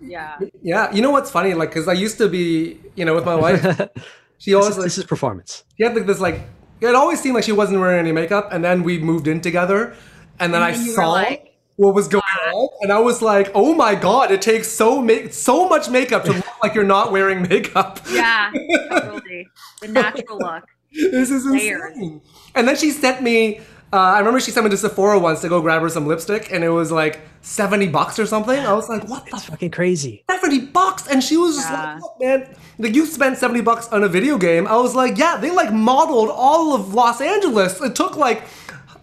[0.00, 0.38] Yeah.
[0.62, 1.54] Yeah, you know what's funny?
[1.54, 3.64] Like, because I used to be, you know, with my wife,
[4.38, 5.64] she this, always is, like, this is performance.
[5.76, 6.40] she had like this like
[6.80, 9.94] it always seemed like she wasn't wearing any makeup and then we moved in together
[10.40, 12.22] and then And i then saw like, what was going
[12.54, 16.24] on and i was like oh my god it takes so ma- so much makeup
[16.24, 18.50] to look like you're not wearing makeup Yeah.
[18.90, 19.46] Totally.
[19.80, 20.64] The natural look.
[20.92, 22.20] this is insane
[22.54, 23.60] and then she sent me
[23.92, 26.52] uh, I remember she sent me to Sephora once to go grab her some lipstick,
[26.52, 28.58] and it was like seventy bucks or something.
[28.58, 30.24] I was like, "What the It's fucking crazy.
[30.30, 31.94] 70 bucks and she was just Yeah.
[31.94, 35.18] like look man like you spent 70 bucks on a video game i was like
[35.18, 38.44] yeah they like modeled all of los angeles it took like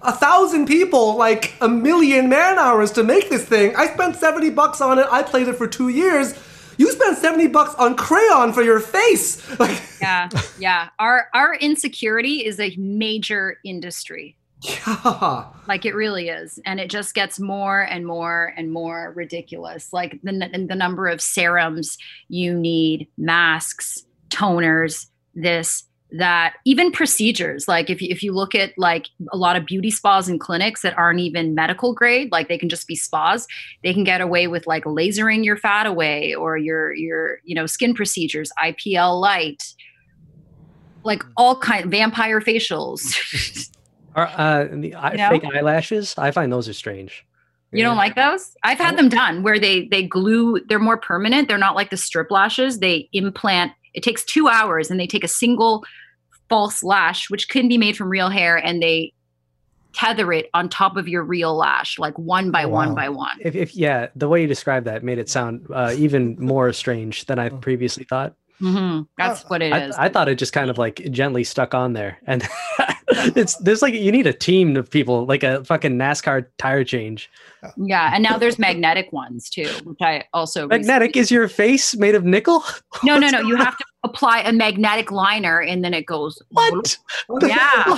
[0.02, 4.50] a thousand people like a million man hours to make this thing i spent 70
[4.52, 6.34] bucks on it i played it for two years
[6.78, 10.30] you spent 70 bucks on crayon for your face like Yeah.
[10.60, 10.90] Yeah.
[11.00, 14.36] Our our insecurity is a major industry.
[14.62, 16.60] Yeah Like it really is.
[16.66, 19.92] And it just gets more and more and more ridiculous.
[19.92, 21.98] Like the, the number of serums
[22.28, 27.68] you need, masks, toners, this, that, even procedures.
[27.68, 30.82] Like if you, if you look at like a lot of beauty spas and clinics
[30.84, 33.48] that aren't even medical grade, like they can just be spas,
[33.84, 37.66] they can get away with like lasering your fat away or your, your, you know,
[37.66, 39.64] skin procedures, IPL light,
[41.04, 43.72] like all kind vampire facials.
[44.16, 45.30] Or, uh, the eye, You know?
[45.30, 47.26] fake eyelashes, I find those are strange.
[47.72, 48.56] You don't like those?
[48.64, 50.62] I've had them done where they they glue.
[50.70, 51.50] They're more permanent.
[51.50, 52.80] They're not like the strip lashes.
[52.80, 53.74] They implant.
[53.94, 55.84] It takes two hours, and they take a single
[56.48, 59.12] false lash, which can be made from real hair, and they
[59.92, 62.96] tether it on top of your real lash, like one by Oh, one wow.
[62.96, 63.38] by one.
[63.42, 67.26] If, if yeah, the way you described that made it sound uh, even more strange
[67.26, 68.36] than I previously thought.
[68.60, 69.96] Hmm That's what it I, is.
[69.96, 72.48] I thought it just kind of like gently stuck on there, and
[73.10, 77.30] it's there's like you need a team of people, like a fucking NASCAR tire change.
[77.78, 82.16] yeah, and now there's magnetic ones too, which I also Magnetic is your face made
[82.16, 82.64] of nickel?
[83.04, 83.42] No, no, no.
[83.42, 86.42] You have to apply a magnetic liner, and then it goes.
[86.50, 86.98] What?
[87.42, 87.98] Yeah,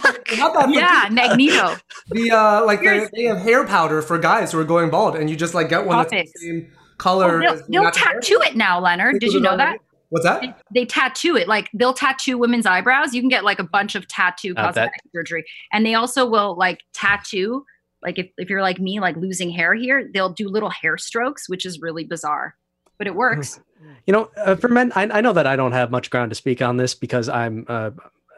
[0.69, 1.75] yeah, magneto.
[2.09, 5.29] the uh like the, they have hair powder for guys who are going bald and
[5.29, 7.37] you just like get one that's the same color.
[7.37, 8.13] Oh, they'll they'll not there.
[8.13, 9.19] tattoo it now, Leonard.
[9.19, 9.77] Did you know that?
[10.09, 10.41] What's that?
[10.41, 11.47] They, they tattoo it.
[11.47, 13.13] Like they'll tattoo women's eyebrows.
[13.13, 15.45] You can get like a bunch of tattoo Uh, that- cosmetic surgery.
[15.73, 17.65] And they also will like tattoo,
[18.01, 21.49] like if, if you're like me, like losing hair here, they'll do little hair strokes,
[21.49, 22.55] which is really bizarre.
[22.97, 23.59] But it works.
[24.07, 26.35] You know, uh, for men, I, I know that I don't have much ground to
[26.35, 27.65] speak on this because I'm.
[27.67, 27.91] Uh,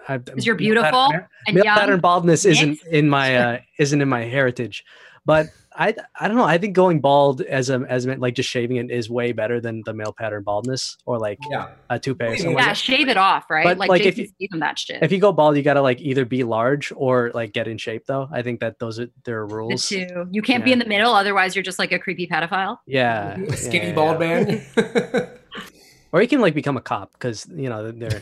[0.07, 1.11] I, Because you're beautiful
[1.47, 1.77] and male young.
[1.77, 2.87] pattern baldness isn't mixed.
[2.87, 4.83] in my uh, isn't in my heritage,
[5.25, 5.47] but
[5.79, 6.43] I I don't know.
[6.43, 9.61] I think going bald as a as a, like just shaving it is way better
[9.61, 11.69] than the male pattern baldness or like Yeah.
[11.89, 12.57] a toupee or Yeah, something.
[12.57, 13.63] Yeah, shave it off, right?
[13.63, 15.01] But, like, like, if Jason Statham, that shit.
[15.01, 18.05] If you go bald, you gotta like either be large or like get in shape.
[18.07, 19.87] Though I think that those are their the rules.
[19.87, 20.27] two.
[20.31, 22.79] You can't be in the middle, otherwise you're just like a creepy pedophile.
[22.85, 24.43] Yeah, A skinny yeah, bald yeah.
[24.75, 25.29] man.
[26.11, 28.21] Or you can like become a cop because you know they're.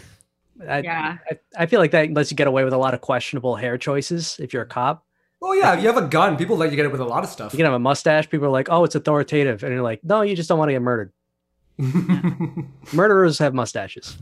[0.67, 1.17] I, Yeah.
[1.31, 3.77] I, I feel like that lets you get away with a lot of questionable hair
[3.77, 5.05] choices if you're a cop.
[5.41, 7.23] Oh yeah, if you have a gun, people let you get it with a lot
[7.23, 7.53] of stuff.
[7.53, 8.29] You can have a mustache.
[8.29, 10.73] People are like, "Oh, it's authoritative," and you're like, "No, you just don't want to
[10.73, 11.11] get murdered."
[12.93, 14.17] Murderers have mustaches.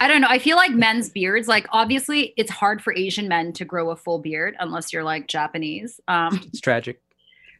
[0.00, 0.26] I don't know.
[0.28, 3.96] I feel like men's beards, like obviously it's hard for Asian men to grow a
[3.96, 6.00] full beard unless you're like Japanese.
[6.08, 7.00] Um, It's tragic.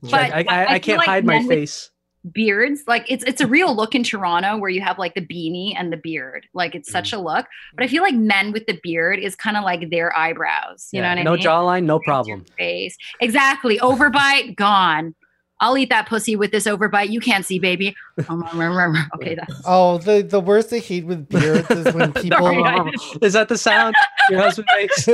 [0.03, 1.91] But I, I, I I, can't like hide my men with- face.
[2.31, 5.75] Beards, like it's it's a real look in Toronto where you have like the beanie
[5.77, 6.47] and the beard.
[6.55, 6.93] Like it's Mm.
[6.93, 7.47] such a look.
[7.75, 10.89] But I feel like men with the beard is kind of like their eyebrows.
[10.93, 12.45] You Yeah, know what I mean no jawline, no problem.
[12.59, 12.97] Face.
[13.21, 13.79] Exactly.
[13.79, 15.15] Overbite, gone.
[15.61, 17.11] I'll eat that pussy with this overbite.
[17.11, 17.95] You can't see, baby.
[18.29, 22.13] Um, um, um, okay, that's Oh, the, the worst I hate with beards is when
[22.13, 22.39] people.
[22.41, 22.91] Sorry, I-
[23.23, 23.95] Is that the sound
[24.29, 25.07] your husband makes?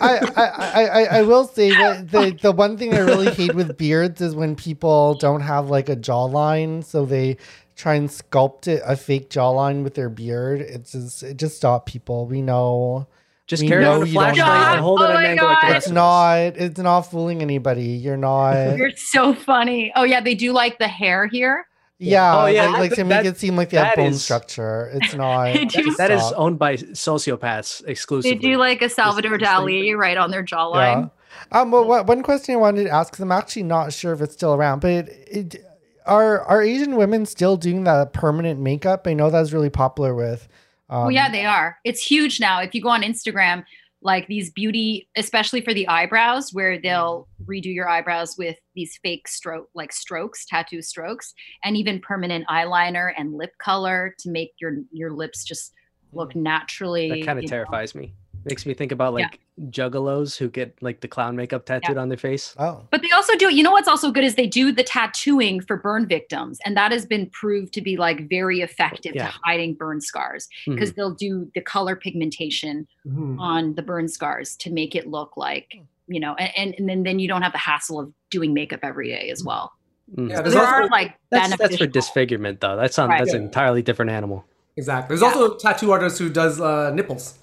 [0.00, 3.54] I, I, I, I- I will say that the, the one thing I really hate
[3.54, 7.36] with beards is when people don't have like a jawline, so they
[7.76, 10.60] try and sculpt it a fake jawline with their beard.
[10.60, 12.26] It's just it just stop people.
[12.26, 13.06] We know
[13.52, 15.24] Just We carry know on the you don't flashlight and hold it Oh at an
[15.26, 15.72] angle like the God.
[15.72, 17.84] rest it's not it's not fooling anybody.
[17.84, 18.76] You're not.
[18.78, 19.92] You're so funny.
[19.94, 21.66] Oh yeah, they do like the hair here.
[21.98, 24.24] Yeah, Oh, yeah, like, like to that- make it seem like they have bone is-
[24.24, 24.90] structure.
[24.94, 25.52] It's not.
[25.68, 28.36] Do- That is owned by sociopaths exclusively.
[28.38, 31.10] They do like a Salvador Just- just Dali right on their jawline.
[31.52, 31.60] Yeah.
[31.60, 31.70] Um.
[31.70, 34.34] Well, one- one question I wanted to ask, because I'm actually not sure if it's
[34.34, 35.08] still around, but it,
[35.54, 35.64] it,
[36.04, 39.06] are are Asian women still doing that permanent makeup?
[39.06, 40.48] I know that's really popular with.
[40.92, 41.78] Um, Oh yeah, they are.
[41.84, 42.60] It's huge now.
[42.60, 43.64] If you go on Instagram,
[44.02, 49.26] like these beauty, especially for the eyebrows, where they'll redo your eyebrows with these fake
[49.26, 51.32] stroke, like strokes, tattoo strokes,
[51.64, 55.72] and even permanent eyeliner and lip color to make your your lips just
[56.12, 57.08] look naturally.
[57.08, 57.56] that kind of you know.
[57.56, 58.12] terrifies me.
[58.44, 59.26] Makes me think about Yeah.
[59.26, 59.40] like
[59.70, 62.54] juggalos who get like the clown makeup tattooed on their face.
[62.58, 62.82] Oh.
[62.90, 65.60] But they also do, it, you know what's also good is they do the tattooing
[65.60, 66.58] for burn victims.
[66.64, 69.26] And that has been proved to be like very effective Yeah.
[69.28, 73.38] to hiding burn scars because they'll do the color pigmentation Mhm.
[73.38, 75.74] on the burn scars to make it look like,
[76.08, 78.80] you know, and, and, and then, then you don't have the hassle of doing makeup
[78.82, 79.72] every day as well.
[80.16, 80.30] Mhm.
[80.30, 82.76] Yeah, So there also- are like That's, that's for disfigurement though.
[82.76, 83.18] That's on Right.
[83.18, 84.44] that's an entirely different animal.
[84.76, 85.08] Exactly.
[85.16, 85.38] There's Yeah.
[85.38, 87.38] also a tattoo artist who does uh, nipples.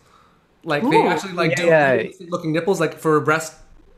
[0.63, 1.07] Like they Ooh.
[1.07, 2.03] actually like do Yeah.
[2.29, 3.55] looking nipples, like for breast,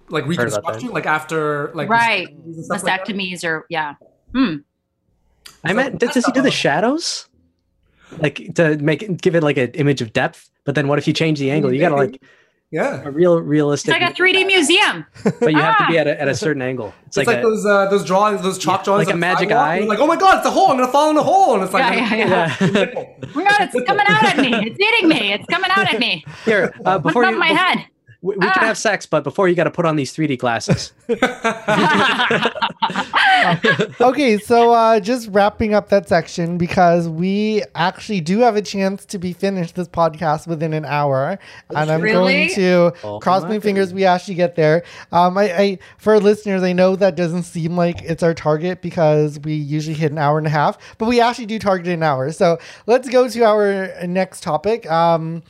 [0.09, 0.55] like Heard about that.
[0.57, 2.28] reconstruction, like after like Right.
[2.70, 3.95] mastectomies like or, yeah.
[4.34, 4.55] Hmm.
[5.64, 7.28] I So meant that's does he do the shadows?
[8.20, 11.14] Like to make give it like an image of depth, but then what if you
[11.14, 11.74] change the angle?
[11.74, 12.22] You gotta like
[12.72, 13.01] Yeah.
[13.03, 13.93] a real realistic.
[13.93, 15.05] It's realistic like a 3D museum.
[15.41, 16.01] but you have to be Ah!
[16.01, 16.93] at a, at a certain angle.
[17.05, 19.17] It's, It's, like, like, a, those uh, those drawings, those chalk Yeah, drawings, like a
[19.17, 19.78] magic sidewalk, eye.
[19.80, 20.72] you're like, oh my god, it's a hole!
[20.72, 22.28] I'm gonna fall in the hole, and it's like, Yeah, yeah,
[22.61, 22.67] yeah.
[22.72, 22.86] yeah.
[23.24, 24.53] Oh my God, it's coming out at me.
[24.67, 25.34] It's eating me.
[25.34, 26.24] It's coming out at me.
[26.45, 27.86] Here, uh, What's before up you, my head?
[28.22, 28.65] We, we can Ah.
[28.67, 30.93] have sex, but before you got to put on these 3D glasses.
[34.01, 39.05] okay, so uh, just wrapping up that section because we actually do have a chance
[39.05, 41.38] to be finished this podcast within an hour,
[41.69, 42.47] and I'm Really?
[42.47, 44.84] going to Oh cross my my fingers we actually get there.
[45.11, 49.39] Um, I, I for listeners, I know that doesn't seem like it's our target because
[49.39, 52.32] we usually hit an hour and a half, but we actually do target an hour.
[52.32, 54.89] So let's go to our next topic.
[54.89, 55.43] Um,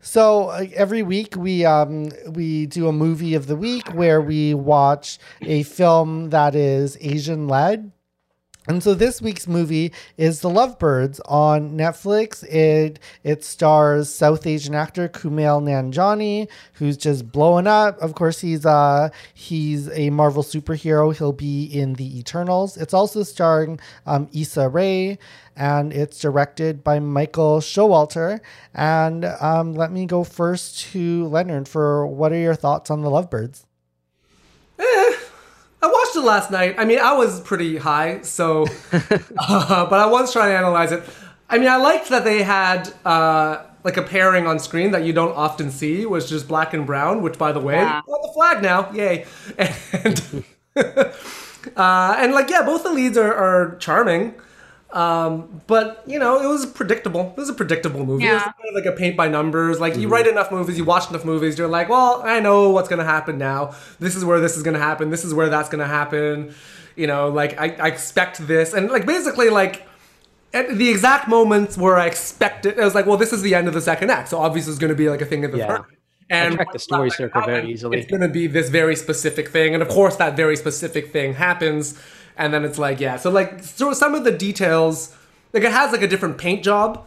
[0.00, 4.54] so uh, every week we um, we do a movie of the week where we
[4.54, 7.92] watch a film that is Asian led.
[8.68, 12.44] And so this week's movie is The Lovebirds on Netflix.
[12.44, 17.98] It it stars South Asian actor Kumail Nanjiani, who's just blowing up.
[18.02, 21.16] Of course, he's uh he's a Marvel superhero.
[21.16, 22.76] He'll be in the Eternals.
[22.76, 25.18] It's also starring um, Issa Rae,
[25.58, 28.40] and it's directed by Michael Showalter.
[28.74, 33.10] And um, let me go first to Leonard for what are your thoughts on The
[33.10, 33.64] Lovebirds?
[34.78, 36.74] I watched it last night.
[36.78, 41.02] I mean, I was pretty high, so, uh, but I was trying to analyze it.
[41.48, 45.12] I mean, I liked that they had uh, like a pairing on screen that you
[45.12, 47.22] don't often see, was just black and brown.
[47.22, 48.02] Which, by the way, Yeah.
[48.06, 49.24] what the flag now, yay!
[50.04, 50.44] And
[51.76, 54.34] uh, and like yeah, both the leads are, are charming.
[54.92, 57.32] Um, but you know, it was predictable.
[57.36, 58.26] It was a predictable movie.
[58.26, 58.52] It was Yeah.
[58.52, 59.80] kind of like a paint by numbers.
[59.80, 62.88] Like you write enough movies, you watch enough movies, you're like, well, I know what's
[62.88, 63.74] gonna happen now.
[64.00, 65.10] This is where this is gonna happen.
[65.10, 66.54] This is where that's gonna happen.
[66.96, 69.86] You know, like I, I expect this, and like basically like
[70.54, 73.54] at the exact moments where I expect it, I was like, well, this is the
[73.54, 75.58] end of the second act, so obviously it's gonna be like a thing of the
[75.58, 75.66] Yeah.
[75.76, 75.84] third.
[76.30, 77.98] And track the story that circle very easily.
[77.98, 81.94] It's gonna be this very specific thing, and of course that very specific thing happens,
[82.38, 83.16] and then it's like, yeah.
[83.16, 85.14] So like, so some of the details,
[85.52, 87.06] like it has like a different paint job,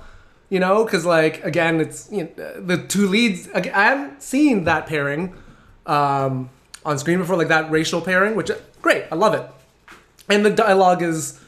[0.50, 3.50] you know, because like again, it's you know, the two leads.
[3.50, 5.34] I haven't seen that pairing
[5.86, 6.50] um,
[6.86, 8.52] on screen before, like that racial pairing, which
[8.82, 9.50] great, I love it,
[10.30, 11.40] and the dialogue is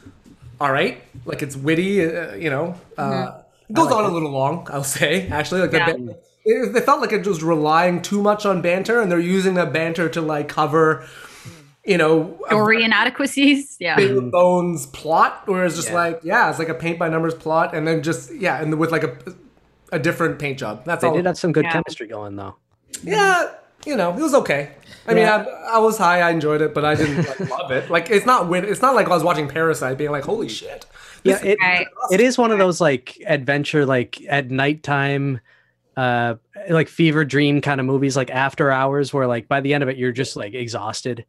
[0.60, 2.78] all right, like it's witty, uh, you know.
[2.96, 5.28] Uh, it goes on a little long, I'll say.
[5.28, 5.92] Actually, like Yeah.
[5.92, 9.54] the it, it felt like it was relying too much on banter, and they're using
[9.54, 11.06] that banter to like cover,
[11.86, 13.76] you know, a Story inadequacies.
[13.80, 13.96] Yeah.
[13.96, 15.94] bare bones plot, where it's just Yeah.
[15.94, 18.90] like yeah, it's like a paint by numbers plot, and then just yeah, and with
[18.92, 19.16] like a
[19.92, 20.84] a different paint job.
[20.84, 21.14] That's They all.
[21.14, 21.72] did have some good Yeah.
[21.72, 22.56] chemistry going though.
[23.02, 23.50] Yeah,
[23.84, 24.70] you know, it was okay.
[25.06, 27.90] I mean, I, I was high, I enjoyed it, but I didn't like, love it.
[27.90, 30.86] Like, it's not win- It's not like I was watching Parasite, being like, "Holy shit!"
[31.24, 31.86] Yeah, This it, Right.
[32.10, 35.40] it is one of those like adventure, like at nighttime,
[35.98, 36.36] uh,
[36.70, 39.90] like fever dream kind of movies, like After Hours, where like by the end of
[39.90, 41.26] it you're just like exhausted.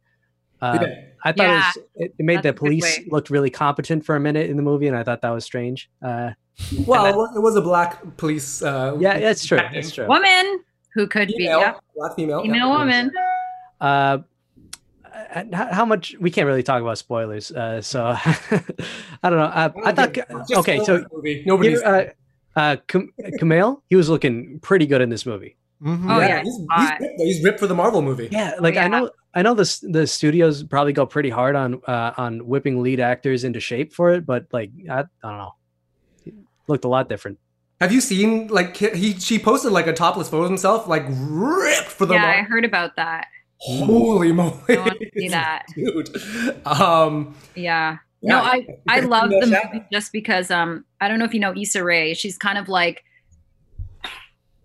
[0.62, 1.02] Uh, Yeah.
[1.24, 3.06] I thought Yeah, it, was, it, it made that's the police way.
[3.10, 5.90] looked really competent for a minute in the movie, and I thought that was strange.
[6.00, 6.30] Uh,
[6.86, 8.62] Well, And it was- a black police.
[8.62, 9.58] Uh, yeah, that's true.
[9.58, 10.06] That's true.
[10.06, 10.60] Woman
[10.94, 12.78] who could Female, be yeah, black female, female yeah.
[12.78, 13.12] woman.
[13.80, 14.18] Uh,
[15.52, 18.04] how, how much we can't really talk about spoilers, uh, so
[19.22, 19.44] I don't know.
[19.44, 21.42] Uh, I thought Just okay, so this movie.
[21.46, 21.80] nobody's.
[21.82, 22.14] here,
[22.56, 25.56] uh, uh, Kam- Kumail, he was looking pretty good in this movie.
[25.82, 26.10] Mhm.
[26.10, 28.28] Oh, yeah, he's, he's, ripped, he's ripped for the Marvel movie.
[28.32, 28.84] Yeah, like yeah.
[28.84, 32.82] I know, I know the the studios probably go pretty hard on uh, on whipping
[32.82, 35.54] lead actors into shape for it, but like I, I don't know,
[36.24, 36.34] It
[36.68, 37.38] looked a lot different.
[37.78, 41.88] Have you seen like he she posted like a topless photo of himself, like ripped
[41.88, 43.26] for the Yeah, I heard about that.
[43.58, 44.54] Holy moly!
[44.70, 45.66] I want to see that.
[45.74, 46.18] dude.
[46.66, 47.98] Um, Yeah.
[48.22, 48.36] Yeah.
[48.36, 51.54] No, I I love the movie just because um I don't know if you know
[51.54, 52.14] Issa Rae.
[52.14, 53.04] She's kind of like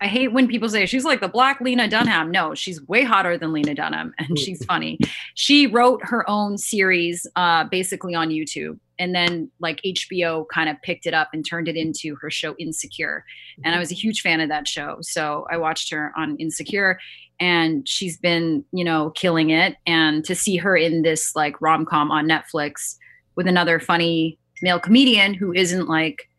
[0.01, 2.31] I hate when people say she's like the black Lena Dunham.
[2.31, 4.99] No, she's way hotter than Lena Dunham and she's funny.
[5.35, 10.75] She wrote her own series uh basically on YouTube and then like HBO kind of
[10.81, 13.23] picked it up and turned it into her show Insecure.
[13.63, 14.97] And I was a huge fan of that show.
[15.01, 16.99] So I watched her on Insecure
[17.39, 22.11] and she's been, you know, killing it and to see her in this like rom-com
[22.11, 22.97] on Netflix
[23.35, 26.29] with another funny male comedian who isn't like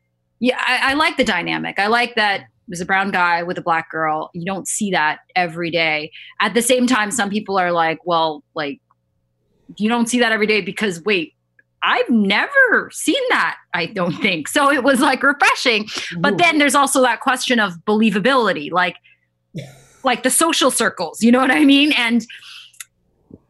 [0.40, 3.62] yeah I, I like the dynamic i like that there's a brown guy with a
[3.62, 6.10] black girl you don't see that every day
[6.40, 8.80] at the same time some people are like well like
[9.76, 11.34] you don't see that every day because wait
[11.82, 15.86] i've never seen that i don't think so it was like refreshing
[16.18, 18.96] but then there's also that question of believability like
[20.04, 22.26] like the social circles you know what i mean and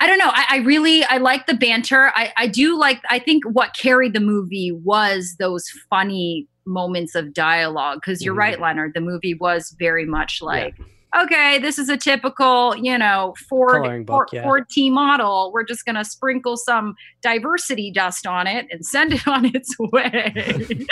[0.01, 0.31] I don't know.
[0.33, 2.11] I, I really I like the banter.
[2.17, 7.33] I, I do like I think what carried the movie was those funny moments of
[7.35, 8.01] dialogue.
[8.01, 8.39] Because you're Mhm.
[8.39, 8.93] right, Leonard.
[8.95, 10.75] The movie was very much like,
[11.21, 14.45] okay, this is a typical, you know, Ford Coloring Ford, book, yeah.
[14.45, 15.51] Ford T model.
[15.53, 20.33] We're just gonna sprinkle some diversity dust on it and send it on its way.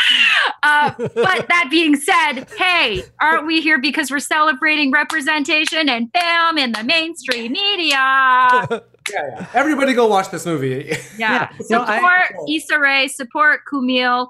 [0.62, 6.58] uh, but that being said, hey, aren't we here because we're celebrating representation and film
[6.58, 7.96] in the mainstream media?
[7.98, 8.78] yeah,
[9.14, 9.46] yeah.
[9.54, 10.96] Everybody go watch this movie.
[11.16, 11.48] Yeah.
[11.50, 11.50] Yeah.
[11.70, 14.28] No, I- Support Issa Rae, support Kumail.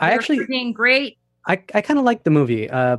[0.00, 1.18] I They're actually, freaking great.
[1.46, 2.70] I, I kind of like the movie.
[2.70, 2.98] Uh,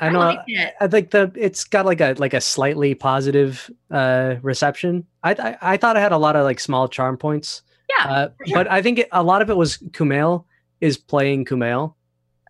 [0.00, 0.18] I know.
[0.18, 0.74] like it.
[0.80, 5.06] I think the it's got like a like a slightly positive uh reception.
[5.22, 7.62] I I, I thought it had a lot of like small charm points.
[7.98, 8.10] Yeah.
[8.10, 8.54] Uh, sure.
[8.56, 10.44] But I think it, a lot of it was Kumail
[10.80, 11.94] is playing Kumail.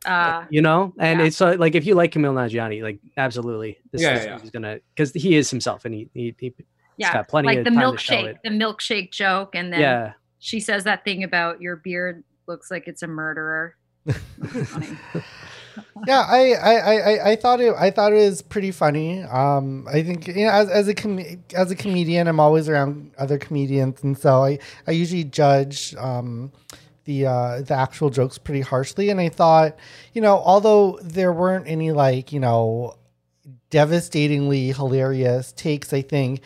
[0.06, 1.26] Uh, you know, and yeah.
[1.26, 4.34] it's uh, like if you like Kumail Nanjiani, like absolutely, this, Yeah, this yeah.
[4.34, 6.54] movie's gonna because he is himself, and he he, he
[6.96, 7.12] yeah.
[7.12, 8.38] got plenty like of the time to show milkshake, it.
[8.42, 9.54] the milkshake joke.
[9.54, 10.12] And then yeah.
[10.38, 13.76] she says that thing about your beard looks like it's a murderer.
[16.06, 17.74] Yeah, I, I, I, I- I thought it.
[17.78, 19.22] I thought it was pretty funny.
[19.22, 21.20] Um, I think you know, as, as a com-
[21.54, 26.52] as a comedian, I'm always around other comedians, and so I, I usually judge um,
[27.04, 29.10] the uh, the actual jokes pretty harshly.
[29.10, 29.76] And I thought,
[30.14, 32.96] you know, although there weren't any like you know
[33.70, 36.40] devastatingly hilarious takes, I think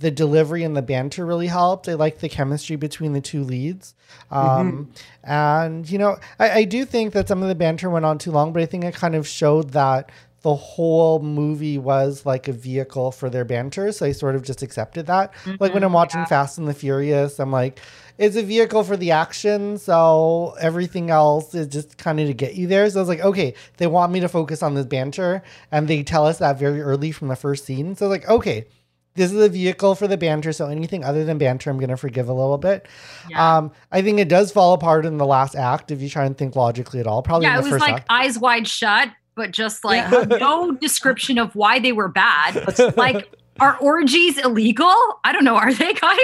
[0.00, 1.88] the delivery and the banter really helped.
[1.88, 3.94] I like the chemistry between the two leads.
[4.30, 4.90] Um,
[5.22, 8.30] And, you know, I, I do think that some of the banter went on too
[8.32, 10.10] long, but I think it kind of showed that
[10.42, 13.92] the whole movie was like a vehicle for their banter.
[13.92, 15.34] So I sort of just accepted that.
[15.60, 17.78] like when I'm watching Fast and the Furious, I'm like,
[18.16, 19.76] it's a vehicle for the action.
[19.76, 22.88] So everything else is just kind of to get you there.
[22.88, 25.42] So I was like, okay, they want me to focus on this banter.
[25.70, 27.94] And they tell us that very early from the first scene.
[27.94, 28.66] So I was like, okay,
[29.14, 30.52] this is a vehicle for the banter.
[30.52, 32.86] So anything other than banter, I'm going to forgive a little bit.
[33.28, 33.58] Yeah.
[33.58, 36.36] Um, I think it does fall apart in the last act if you try and
[36.36, 37.22] think logically at all.
[37.22, 38.06] Probably yeah, in it was first like act.
[38.08, 42.64] eyes wide shut, but just like no description of why they were bad.
[42.96, 44.94] like, are orgies illegal?
[45.24, 45.56] I don't know.
[45.56, 46.18] Are they, guys?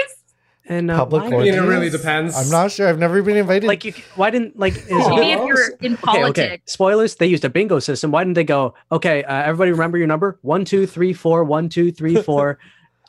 [0.69, 1.69] And uh, Public why- I mean, it orgies?
[1.69, 2.35] really depends.
[2.35, 2.89] I'm not sure.
[2.89, 3.65] I've never been invited.
[3.65, 4.89] like you, why didn't like is.
[4.89, 6.39] Maybe if you're in okay, politics.
[6.39, 6.61] okay.
[6.65, 7.15] Spoilers.
[7.15, 8.11] They used a bingo system.
[8.11, 8.73] Why didn't they go?
[8.91, 11.45] Okay, uh, everybody remember your number: one, two, three, four.
[11.45, 12.59] One, two, three, four.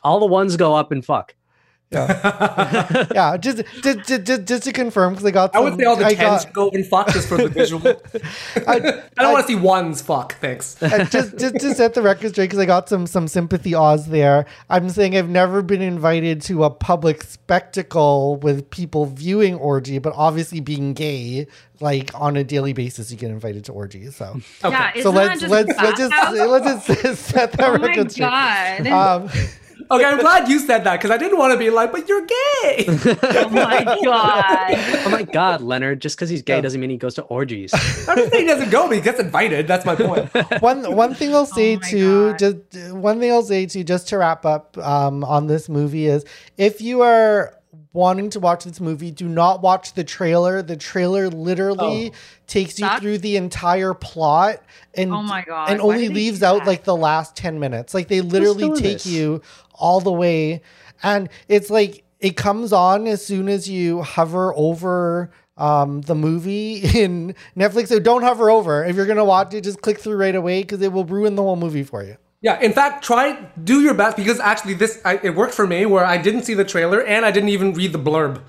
[0.03, 1.35] All the ones go up and fuck.
[1.91, 5.55] yeah, just just, just, just, just to confirm because I got.
[5.55, 7.81] I would say all the I tens got, go and fuck just for the visual.
[8.67, 10.35] I, I don't want to see ones fuck.
[10.35, 10.75] Thanks.
[11.09, 14.45] Just just to set the record straight because I got some some sympathy awes there.
[14.69, 20.13] I'm saying I've never been invited to a public spectacle with people viewing orgy, but
[20.15, 21.47] obviously being gay,
[21.79, 24.15] like on a daily basis, you get invited to orgies.
[24.15, 24.77] So Okay.
[24.95, 28.27] Yeah, so let's just let's let's just let's just set that Oh my record straight.
[28.27, 28.87] god!
[28.87, 29.29] Um,
[29.91, 32.25] Okay, I'm glad you said that because I didn't want to be like, but you're
[32.25, 32.85] gay.
[32.87, 34.73] oh my god!
[35.05, 36.01] Oh my god, Leonard!
[36.01, 37.73] Just because he's gay doesn't mean he goes to orgies.
[38.07, 39.67] I'm just saying he doesn't go, but he gets invited.
[39.67, 40.29] That's my point.
[40.61, 42.39] one one thing I'll say Oh my too, God.
[42.39, 46.25] just one thing I'll say too, just to wrap up um, on this movie is
[46.57, 47.55] if you are
[47.91, 50.61] wanting to watch this movie, do not watch the trailer.
[50.61, 52.17] The trailer literally Oh.
[52.47, 54.61] takes you through the entire plot
[54.93, 57.93] and Oh my God, and only leaves out like the last 10 minutes.
[57.93, 59.05] Like they literally take this?
[59.07, 59.41] you
[59.73, 60.61] all the way
[61.01, 66.75] and it's like it comes on as soon as you hover over um, the movie
[66.95, 67.87] in Netflix.
[67.87, 68.83] So don't hover over.
[68.85, 71.41] If you're gonna watch it, just click through right away because it will ruin the
[71.43, 72.17] whole movie for you.
[72.41, 75.85] Yeah, in fact, try do your best because actually this I, it worked for me
[75.85, 78.41] where I didn't see the trailer and I didn't even read the blurb.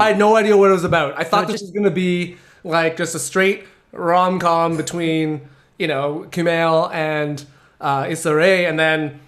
[0.00, 1.18] I had no idea what it was about.
[1.18, 5.42] I thought this just- was gonna be like just a straight rom com between
[5.78, 7.44] you know Kumail and
[7.80, 9.20] uh, Issa Rae, and then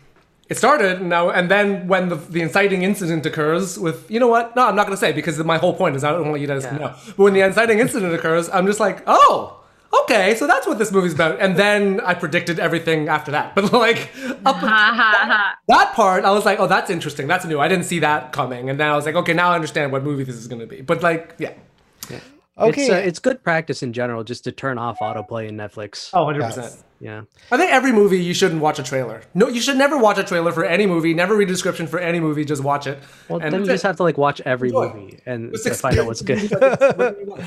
[0.48, 1.00] it started.
[1.00, 4.54] And now and then when the the inciting incident occurs with you know what?
[4.56, 6.64] No, I'm not gonna say because my whole point is I don't want you guys
[6.64, 6.94] to know.
[7.08, 9.60] But when the inciting incident occurs, I'm just like, oh.
[10.02, 13.54] Okay, so that's what this movie's about, and then I predicted everything after that.
[13.54, 14.10] But like,
[14.44, 15.56] up Ha ha ha!
[15.68, 17.26] that part, I was like, oh, that's interesting.
[17.26, 17.60] That's new.
[17.60, 18.70] I didn't see that coming.
[18.70, 20.66] And then I was like, okay, now I understand what movie this is going to
[20.66, 20.80] be.
[20.80, 21.52] But like, yeah.
[22.56, 22.82] Okay.
[22.82, 26.10] It's, uh, it's good practice in general just to turn off autoplay in Netflix.
[26.14, 26.38] Oh, 100%.
[26.56, 26.84] Yes.
[27.00, 27.22] Yeah.
[27.50, 29.22] I think every movie you shouldn't watch a trailer.
[29.34, 31.14] No, you should never watch a trailer for any movie.
[31.14, 32.44] Never read a description for any movie.
[32.44, 33.00] Just watch it.
[33.28, 34.92] Well, And then you that's just have to like watch every Enjoy.
[34.94, 36.48] movie and find out what's good.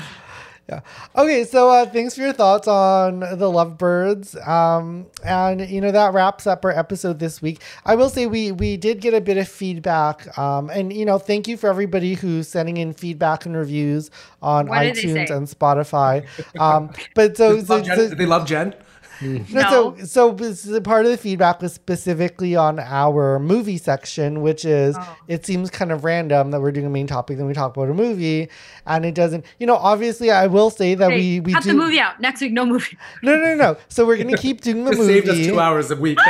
[0.68, 0.82] experience-
[1.16, 6.12] Okay, so uh, thanks for your thoughts on the Lovebirds, um, and you know that
[6.12, 7.62] wraps up our episode this week.
[7.84, 11.18] I will say we we did get a bit of feedback, um, and you know
[11.18, 14.10] thank you for everybody who's sending in feedback and reviews
[14.42, 16.26] on What iTunes and Spotify.
[16.58, 18.74] Um, but so, so, Love so Did they love Jen?
[19.22, 19.94] No, No.
[19.98, 24.64] So, so this is- part of the feedback was specifically on our movie section, which
[24.64, 25.16] is Oh.
[25.28, 27.90] it seems kind of random that we're doing a main topic, then we talk about
[27.90, 28.48] a movie,
[28.86, 29.44] and it doesn't.
[29.58, 32.20] You know, obviously, I will say that Hey, we we cut do the movie out
[32.20, 32.52] next week.
[32.52, 32.96] No movie.
[33.22, 33.76] no, no, no.
[33.88, 35.12] So we're gonna keep doing the movie.
[35.18, 36.18] It saved us two hours a week.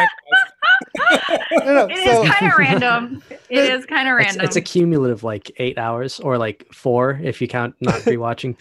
[1.52, 1.84] No, no.
[1.86, 3.22] It is So, kind of random.
[3.50, 4.44] It is kind of It's, random.
[4.46, 8.56] it's a cumulative like eight hours or like four if you count not rewatching.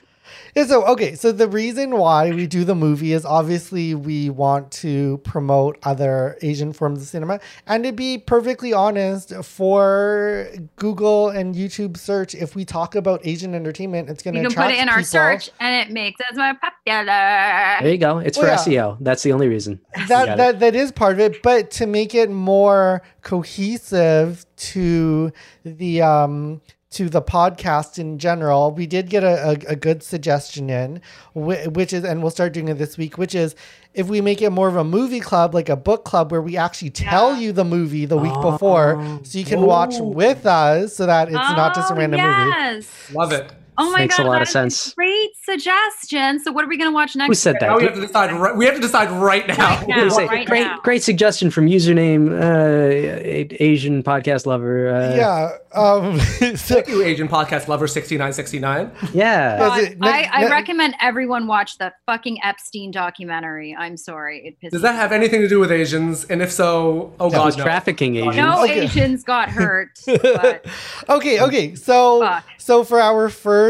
[0.58, 4.72] Yeah, so okay, so the reason why we do the movie is obviously we want
[4.72, 10.48] to promote other Asian forms of cinema, and to be perfectly honest, for
[10.78, 14.54] Google and YouTube search, if we talk about Asian entertainment, it's going to you can
[14.54, 15.06] attract put it in our people.
[15.10, 17.06] search, and it makes us more popular.
[17.06, 18.18] There you go.
[18.18, 18.56] It's for yeah.
[18.56, 18.98] SEO.
[19.00, 19.80] That's the only reason.
[19.96, 20.38] You That it.
[20.38, 25.32] that that is part of it, but to make it more cohesive to
[25.64, 30.70] the um to the podcast in general, we did get a, a, a good suggestion
[30.70, 31.02] in,
[31.36, 33.56] which is, and we'll start doing it this week, which is
[33.94, 36.56] if we make it more of a movie club, like a book club, where we
[36.56, 37.40] actually tell Yeah.
[37.40, 40.04] you the movie the week before, so you can watch Oh.
[40.06, 42.50] with us, so that it's not just a Oh, random movie.
[42.58, 42.88] yes.
[43.14, 43.52] Love it.
[43.80, 44.94] Oh my Makes a lot that of is sense.
[44.94, 46.40] Great suggestion.
[46.40, 47.28] So what are we gonna watch next?
[47.28, 47.90] Who said Now we that?
[47.92, 48.32] have to decide.
[48.34, 49.78] Right, we have to decide right now.
[49.80, 50.10] Right now.
[50.10, 50.80] Say- right great, now.
[50.80, 54.90] great suggestion from username uh, Asian podcast lover.
[54.90, 55.50] Uh, Yeah.
[55.74, 56.20] Um,
[56.56, 58.92] so, Thank you, Asian podcast lover sixty nine sixty nine.
[59.14, 59.58] yeah.
[59.60, 63.76] God, it- ne- I, I ne- recommend everyone watch the fucking Epstein documentary.
[63.78, 66.24] I'm sorry, it pisses Does that have anything to do with Asians?
[66.26, 67.64] And if so, oh That was god, no.
[67.66, 68.36] trafficking Asians.
[68.38, 68.86] No Okay.
[68.86, 70.00] Asians got hurt.
[70.08, 70.66] But
[71.10, 71.76] okay, okay.
[71.76, 72.44] So Fuck.
[72.58, 73.67] so for our first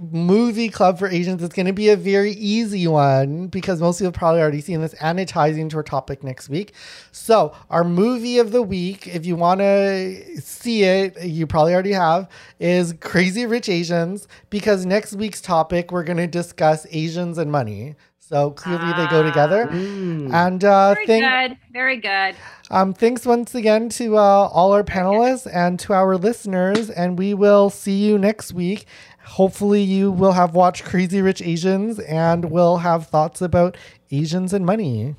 [0.00, 4.06] movie club for Asians is going to be a very easy one because most people
[4.06, 6.72] have probably already seen this and it ties into our topic next week.
[7.12, 11.92] So, our movie of the week, if you want to see it, you probably already
[11.92, 17.52] have, is Crazy Rich Asians because next week's topic we're going to discuss Asians and
[17.52, 17.94] money.
[18.18, 19.68] So clearly they go together.
[19.68, 21.58] And uh, Very thank, good.
[21.70, 22.34] Very good.
[22.70, 26.88] um, thanks once again to uh, all our panelists and to our listeners.
[26.88, 28.86] And we will see you next week.
[29.32, 33.78] Hopefully, you will have watched Crazy Rich Asians and will have thoughts about
[34.10, 35.16] Asians and money.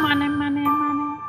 [0.00, 1.20] Money, money, money.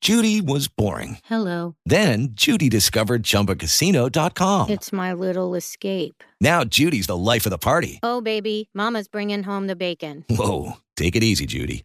[0.00, 1.18] Judy was boring.
[1.26, 1.74] Hello.
[1.84, 4.70] Then Judy discovered ChumbaCasino.com.
[4.70, 6.24] It's my little escape.
[6.40, 8.00] Now Judy's the life of the party.
[8.02, 10.24] Oh, baby, Mama's bringing home the bacon.
[10.30, 11.84] Whoa, take it easy, Judy.